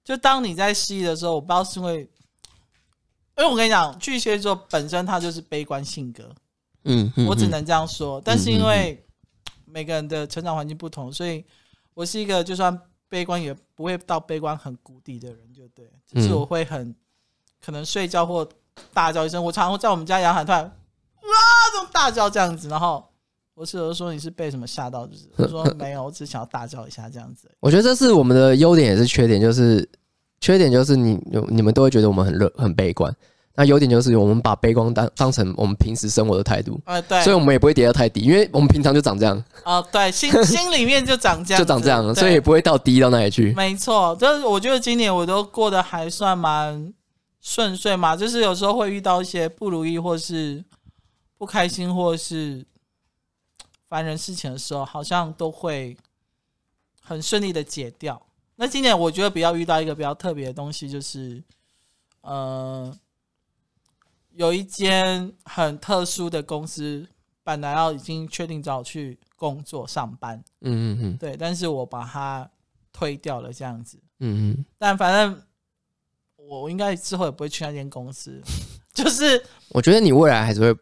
[0.04, 2.00] 就当你在失意的时候，我不知道是因为，
[3.36, 6.34] 因为我跟你讲，巨蟹座本身他就是悲观性格，
[6.84, 8.20] 嗯，嗯，我只能这样说。
[8.24, 9.04] 但是因为
[9.64, 11.44] 每个人的成长环境不同，所以。
[11.94, 16.94] 我是一个就算悲观也不会到悲观很谷底的人，就对，就是我会很
[17.60, 18.48] 可能睡觉或
[18.92, 19.42] 大叫一声。
[19.42, 21.30] 我常常会在我们家阳台突然哇
[21.72, 23.04] 这种大叫这样子，然后
[23.54, 25.06] 我室友说，你是被什么吓到？
[25.06, 27.50] 就是 我说没有，我只想要大叫一下这样子。
[27.60, 29.88] 我觉得这是我们的优点也是缺点，就是
[30.40, 31.18] 缺点就是你
[31.48, 33.14] 你们都会觉得我们很乐很悲观。
[33.60, 39.44] 那优点就是我们把悲观当当成我们平时生活的态度，呃，对，所以我们也不会跌得太低，因为我们平常就长这样。
[39.64, 43.52] 哦，对，心 心里面就长这样，就长这样，所以也不会到低到那里去。
[43.54, 46.94] 没错，就是我觉得今年我都过得还算蛮
[47.40, 50.64] 顺遂嘛，就是有时候会遇到一些不如意或是
[51.36, 52.66] 不开心或是
[53.88, 55.96] 烦人事情的时候，好像都会
[57.00, 58.20] 很顺利的解掉。
[58.56, 61.42] 那今年我觉得比较遇到一个比较特别的东西，就是
[62.22, 62.96] 呃。
[64.32, 67.04] 有一间很特殊的公司，
[67.42, 72.48] 本来要已经确定找我去工作上班，嗯嗯嗯，对，但是我把它
[72.92, 75.42] 推掉了，这样子，嗯嗯，但反正
[76.48, 78.40] 我应该之后也不会去那间公司，
[78.94, 80.80] 就是我觉得你未来还是会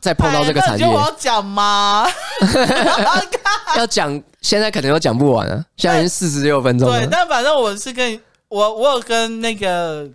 [0.00, 2.06] 再碰到这个产业，就我要讲吗？
[3.76, 10.10] 要讲，现在可能都讲不完啊，现在已经四十六分钟了，对，但反正我是跟我，我有跟那个，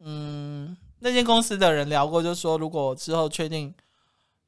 [0.00, 0.76] 嗯。
[1.04, 3.74] 那间公司的人聊过，就说如果之后确定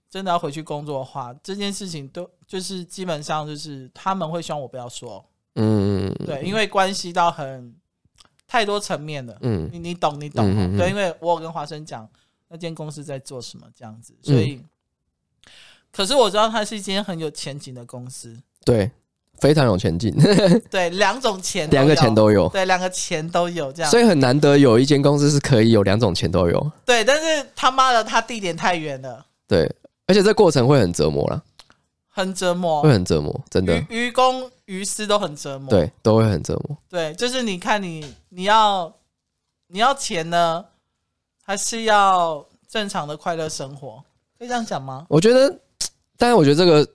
[0.09, 5.25] 真的要回去工作的话，这件事情都就是基本上就是他们会希望我不要说，
[5.57, 7.75] 嗯，对，因为关系到很
[8.55, 12.09] 太多层面了，嗯，你你懂你懂，对，因为我有跟华生讲
[12.47, 14.65] 那间公司在做什么这样子，所以，嗯，
[15.91, 18.93] 可是我知道它是一间很有前景的公司，对。
[19.41, 20.15] 非常有前景，
[20.71, 26.73] 对，两种钱，两个钱都有，对，两个钱都有这样，所以很难得有一间公司是可以有两种钱都有。
[26.87, 29.27] 对，但是他妈的，他地点太远了。
[29.49, 29.69] 对，
[30.07, 31.43] 而且这过程会很折磨了，
[32.09, 36.77] 很折磨，会很折磨，真的，愚公于私都很折磨，对，都会很折磨。
[36.89, 38.93] 对，就是你看你你要
[39.69, 40.65] 你要钱呢，
[41.43, 44.03] 还是要正常的快乐生活？
[44.39, 45.07] 可以这样讲吗？
[45.09, 45.59] 我觉得，
[46.17, 46.87] 但是我觉得这个。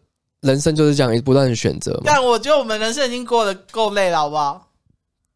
[0.41, 2.03] 人生就是这样，一不断的选择嘛。
[2.05, 4.71] 但我觉得我们人生已经过得够累了，好不好？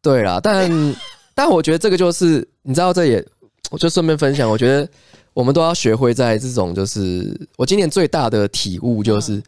[0.00, 0.96] 对啦，但
[1.36, 3.22] 但我觉得这个就是，你知道，这也
[3.70, 4.48] 我就顺便分享。
[4.48, 4.88] 我觉得
[5.34, 9.42] 我们都要学会在这种，就是我今年最大的体悟就是，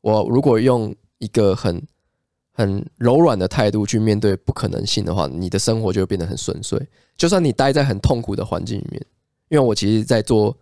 [0.00, 1.82] 我如果用一个很
[2.52, 6.80] 很柔软的态度去面对不可能性的话，你的生活就会变得很顺遂。
[7.16, 9.06] 就算你待在很痛苦的环境里面，
[9.48, 10.56] 因为我其实，在做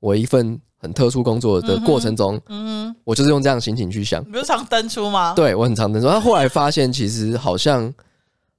[0.00, 0.60] 我一份。
[0.76, 4.22] 很特殊工作的过程中，嗯，嗯，我就是用这样的心情去想。
[4.22, 5.32] 你不是常登出吗？
[5.32, 6.06] 对，我很常登出。
[6.06, 7.90] 他后来发现，其实好像，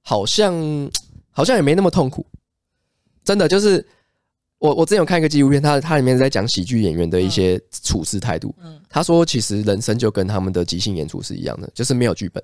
[0.02, 0.52] 好像，
[1.30, 2.26] 好像也没那么痛苦。
[3.22, 3.86] 真的，就是
[4.58, 8.52] 我，我之前有看一个纪录片，它它里面在讲喜剧演员的一些处事态度。
[8.60, 12.42] 嗯，他说，其实人生就跟他们的即兴演出是一样的，就是没有剧本。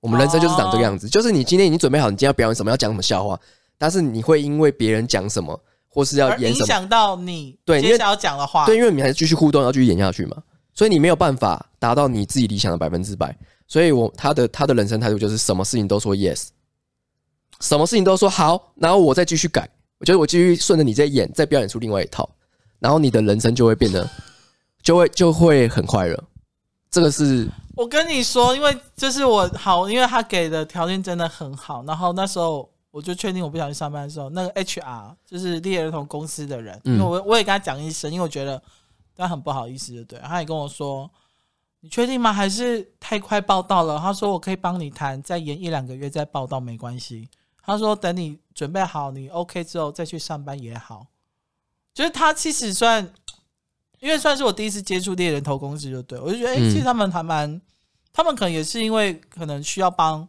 [0.00, 3.38] 我们人生就是长这个样子，就是你今天已经准备好，你今天要表演什么，要讲什么笑话，
[3.76, 5.60] 但是你会因为别人讲什么。
[5.90, 10.36] 或是要演什么，影响到你对接下来要讲的话，对，因为你还是继续互动，要继续演下去嘛，
[10.74, 13.36] 所以你没有办法达到你自己理想的百分之百。
[13.66, 16.48] 所以我他的他的人生态度就是什么事情都说 yes，
[17.60, 19.68] 什么事情都说好，然后我再继续改。
[19.98, 22.28] 我觉得我继续顺着你在演，再表演出另外一套，
[22.78, 24.08] 然后你的人生就会变得
[24.82, 26.24] 就会就会很快乐。
[26.90, 32.68] 这个是我跟你说，因为就是我好，因为他给的条件真的很好，然后那时候。
[32.90, 38.60] 我就确定我不想去上班的时候，那个 HR 就是猎儿童公司的人，因为我我也跟他讲一声，因为我觉得
[39.14, 41.08] 他很不好意思，就对，他也跟我说
[41.80, 42.32] ：“你确定吗？
[42.32, 47.28] 还是太快报道了？”他说：“我可以帮你谈，再延一两个月再报道没关系。”
[47.62, 51.06] 他说：“等你准备好，你 OK 之后再去上班也好。”
[51.92, 53.12] 就是他其实算，
[54.00, 57.60] 因为算是我第一次接触猎人头公司，就对，我就觉得，哎、欸，其实他们还蛮，
[58.12, 60.26] 他们可能也是因为可能需要帮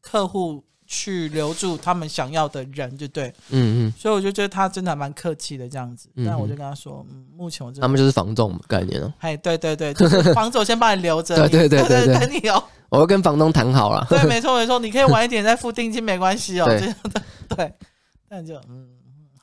[0.00, 0.64] 客户。
[0.90, 3.28] 去留住他们想要的人，就对。
[3.50, 6.08] 嗯嗯，所以我就觉得他真的还蛮客气的这样子。
[6.14, 9.12] 嗯、但我就跟他说，嗯，目前我他们就是房仲概念哦。
[9.18, 12.64] 哎，对对对，就是 房子我先帮你留着，对对对对对，等你哦。
[12.88, 14.06] 我会跟房东谈好了。
[14.08, 16.64] 对，没错没错，你可以晚一点再付定金，没关系哦。
[16.64, 17.22] 对这样的，
[17.54, 17.74] 对，
[18.30, 18.88] 那就嗯。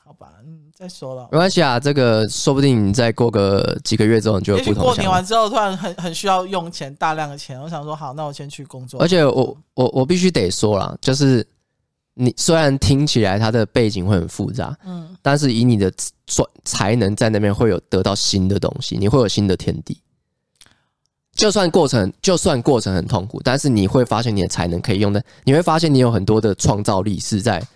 [0.04, 4.82] 好吧，嗯，再说了，没关系啊，这个说不定你再过个几个月之后，你就有不同。
[4.82, 9.00] 过年完之后，突然很很需要用钱，大量的钱，我想说，好，那我先去工作。
[9.00, 11.46] 而且我我我必须得说啦，就是
[12.12, 15.90] 你虽然听起来它的背景会很复杂，嗯，但是以你的
[16.26, 19.98] 专才能在那边会有得到新的东西，你会有新的天地。
[21.34, 27.66] 就算过程就算过程很痛苦，但是你会发现你的才能可以用的，你会发现你有很多的创造力是在。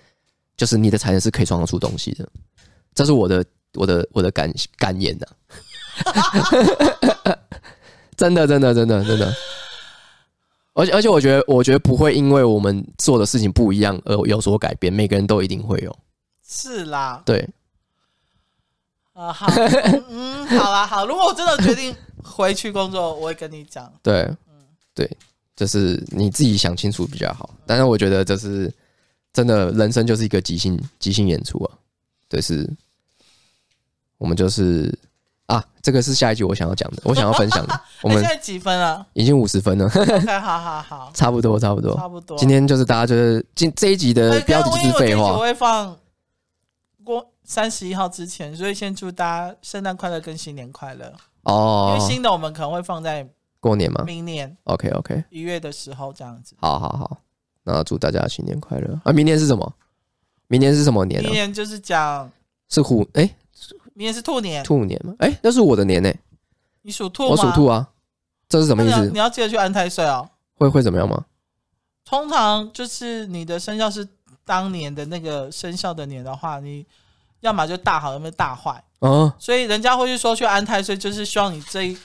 [0.56, 2.28] 就是你的才能是可以创造出东西的，
[3.00, 3.42] 这是我的
[3.76, 5.26] 我的我的感感言啊，
[8.14, 9.34] 真的真的真的真的，
[10.74, 15.98] 而且而且我觉得我觉得不会因为我们做的事情不一样而有所改变，每个人都一定会有，
[16.46, 17.48] 是啦，对，
[19.14, 24.66] 啊好，嗯，嗯好啦好，如果我真的决定回去工作，我会跟你讲，对，嗯。
[24.94, 25.10] 对，
[25.56, 28.70] 就是你自己想清楚比较好，但是我觉得这是。
[29.32, 31.70] 真的，人生就是一个即兴即兴演出啊！
[32.28, 32.68] 对，是，
[34.20, 34.94] 我们就是
[35.46, 37.80] 啊，这个是下一句我想要讲的，我想要分享的。
[38.04, 39.04] 我们现在几分了？
[39.14, 39.86] 已经五十分了。
[39.96, 42.36] OK，好好好，差不多，差不多，差不多。
[42.36, 45.32] 今天就是大家就是今这一集的标题是废话。
[45.32, 45.96] 我会放
[47.02, 51.10] 过三十一号之前，所以先祝大家圣诞快乐跟新年快乐
[51.44, 51.94] 哦。
[51.96, 53.26] 因为新的我们可能会放在
[53.58, 54.54] 过年嘛，明年。
[54.64, 56.54] OK OK，一月的时候这样子。
[56.60, 57.18] 好好好。
[57.64, 59.12] 那祝大家新年快乐啊！
[59.12, 59.74] 明年是什么？
[60.48, 61.22] 明年是什么年？
[61.22, 62.30] 明年就是讲
[62.70, 63.30] 是虎哎，
[63.94, 65.14] 明年是兔年，兔年吗？
[65.18, 66.12] 哎，那是我的年呢。
[66.82, 67.88] 你属兔，我属兔啊。
[68.48, 69.10] 这是什么意思？
[69.10, 70.28] 你要记得去安太岁哦。
[70.56, 71.24] 会会怎么样吗？
[72.04, 74.06] 通常就是你的生肖是
[74.44, 76.84] 当年的那个生肖的年的话，你
[77.40, 79.32] 要么就大好，要么大坏哦。
[79.38, 81.96] 所以人家会去说去安太岁，就是希望你这一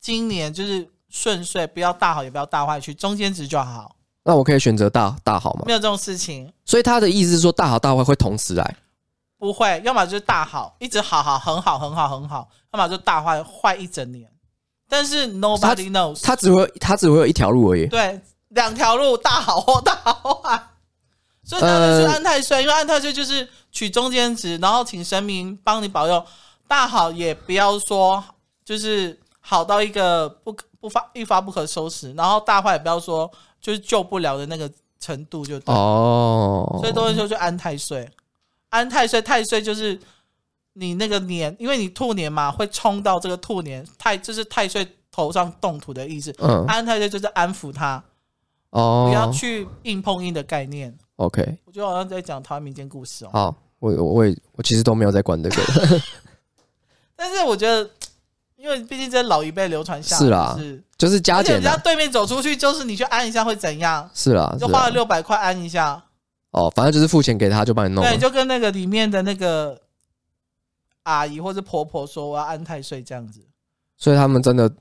[0.00, 3.94] 今年就是顺遂，不要大好，也不要大坏，去中间值就好。
[4.22, 5.64] 那我可以选择大大好吗？
[5.66, 8.76] 没有这种事情，所以他的意思是说大好大坏会同时来，
[9.40, 14.30] 不会，要么就是大好，一直好好很好很好很好，要么就大坏坏一整年。
[14.86, 17.86] 但是 nobody knows，他只会他只会有一条路而已。
[17.86, 20.62] 对，两条路大好或大坏。
[21.42, 26.22] 所以当然是安太岁，因为安太岁就是取中间值，然后请神明帮你保佑。
[26.68, 28.22] 大好也不要说
[28.64, 33.28] 就是好到一个不可不发一发不可收拾，然后大坏也不要说。
[33.60, 38.10] 就是救不了的那个程度就对哦，所以都会说就安太岁，
[38.70, 40.00] 安太岁太岁就是
[40.72, 46.34] 你那个年，因为你兔年嘛，会冲到这个兔年太，就是太岁头上动土的意思。
[46.38, 48.02] 嗯，安太岁就是安抚他
[48.70, 50.96] 哦，不要去硬碰硬的概念。
[51.16, 53.30] OK，我觉得好像在讲台湾民间故事哦。
[53.32, 55.62] 好，我我我也我其实都没有在管这个，
[57.14, 57.88] 但是我觉得。
[58.60, 60.58] 因为毕竟这老一辈流传下来是啦，
[60.98, 61.54] 就是加减。
[61.54, 64.06] 人家对面走出去，就是你去安一下会怎样？
[64.12, 66.04] 是啦，就花了六百块安一下。
[66.52, 68.04] 哦，反正就是付钱给他，就帮你弄。
[68.04, 69.80] 对，就跟那个里面的那个
[71.04, 73.46] 阿姨或者婆婆说，我要安太岁这样子。
[73.96, 74.72] 所以他们真的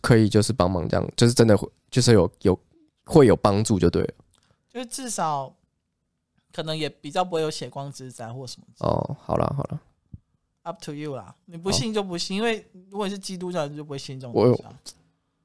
[0.00, 2.58] 可以就是帮忙这样，就是真的会就是有有
[3.04, 4.14] 会有帮助就对了。
[4.68, 5.52] 就是至少
[6.52, 8.66] 可能也比较不会有血光之灾或什么。
[8.80, 9.80] 哦，好了好了。
[10.62, 14.34] Up to you 啦，你不信就不信，因为如果你是基督教，你就不会信这种。
[14.34, 14.60] 我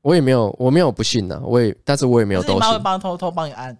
[0.01, 2.55] 我也没有，我没有不信的，我也，但是我也没有都信。
[2.55, 3.75] 你妈会帮偷偷帮你安？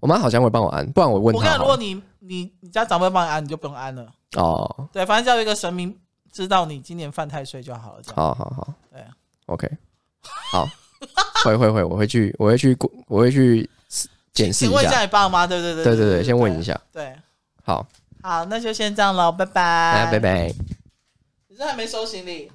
[0.00, 1.40] 我妈好像会帮我安，不然我问她。
[1.40, 4.06] 我看如果你你你家长辈帮你安，你就不用安了。
[4.36, 5.96] 哦，对，反正叫一个神明
[6.32, 8.02] 知道你今年犯太岁就好了。
[8.14, 9.04] 好好好，对
[9.46, 9.68] ，OK，
[10.52, 10.66] 好，
[11.44, 12.76] 会会会，我会去，我会去，
[13.06, 13.68] 我会去
[14.32, 14.74] 检视一下。
[14.74, 16.80] 问一下你爸妈，对对对对对对，先问一下。
[16.92, 17.16] 对，
[17.62, 17.86] 好。
[18.22, 20.08] 好，那就先这样喽，拜拜。
[20.12, 20.54] 拜拜。
[21.48, 22.52] 你这还没收行李。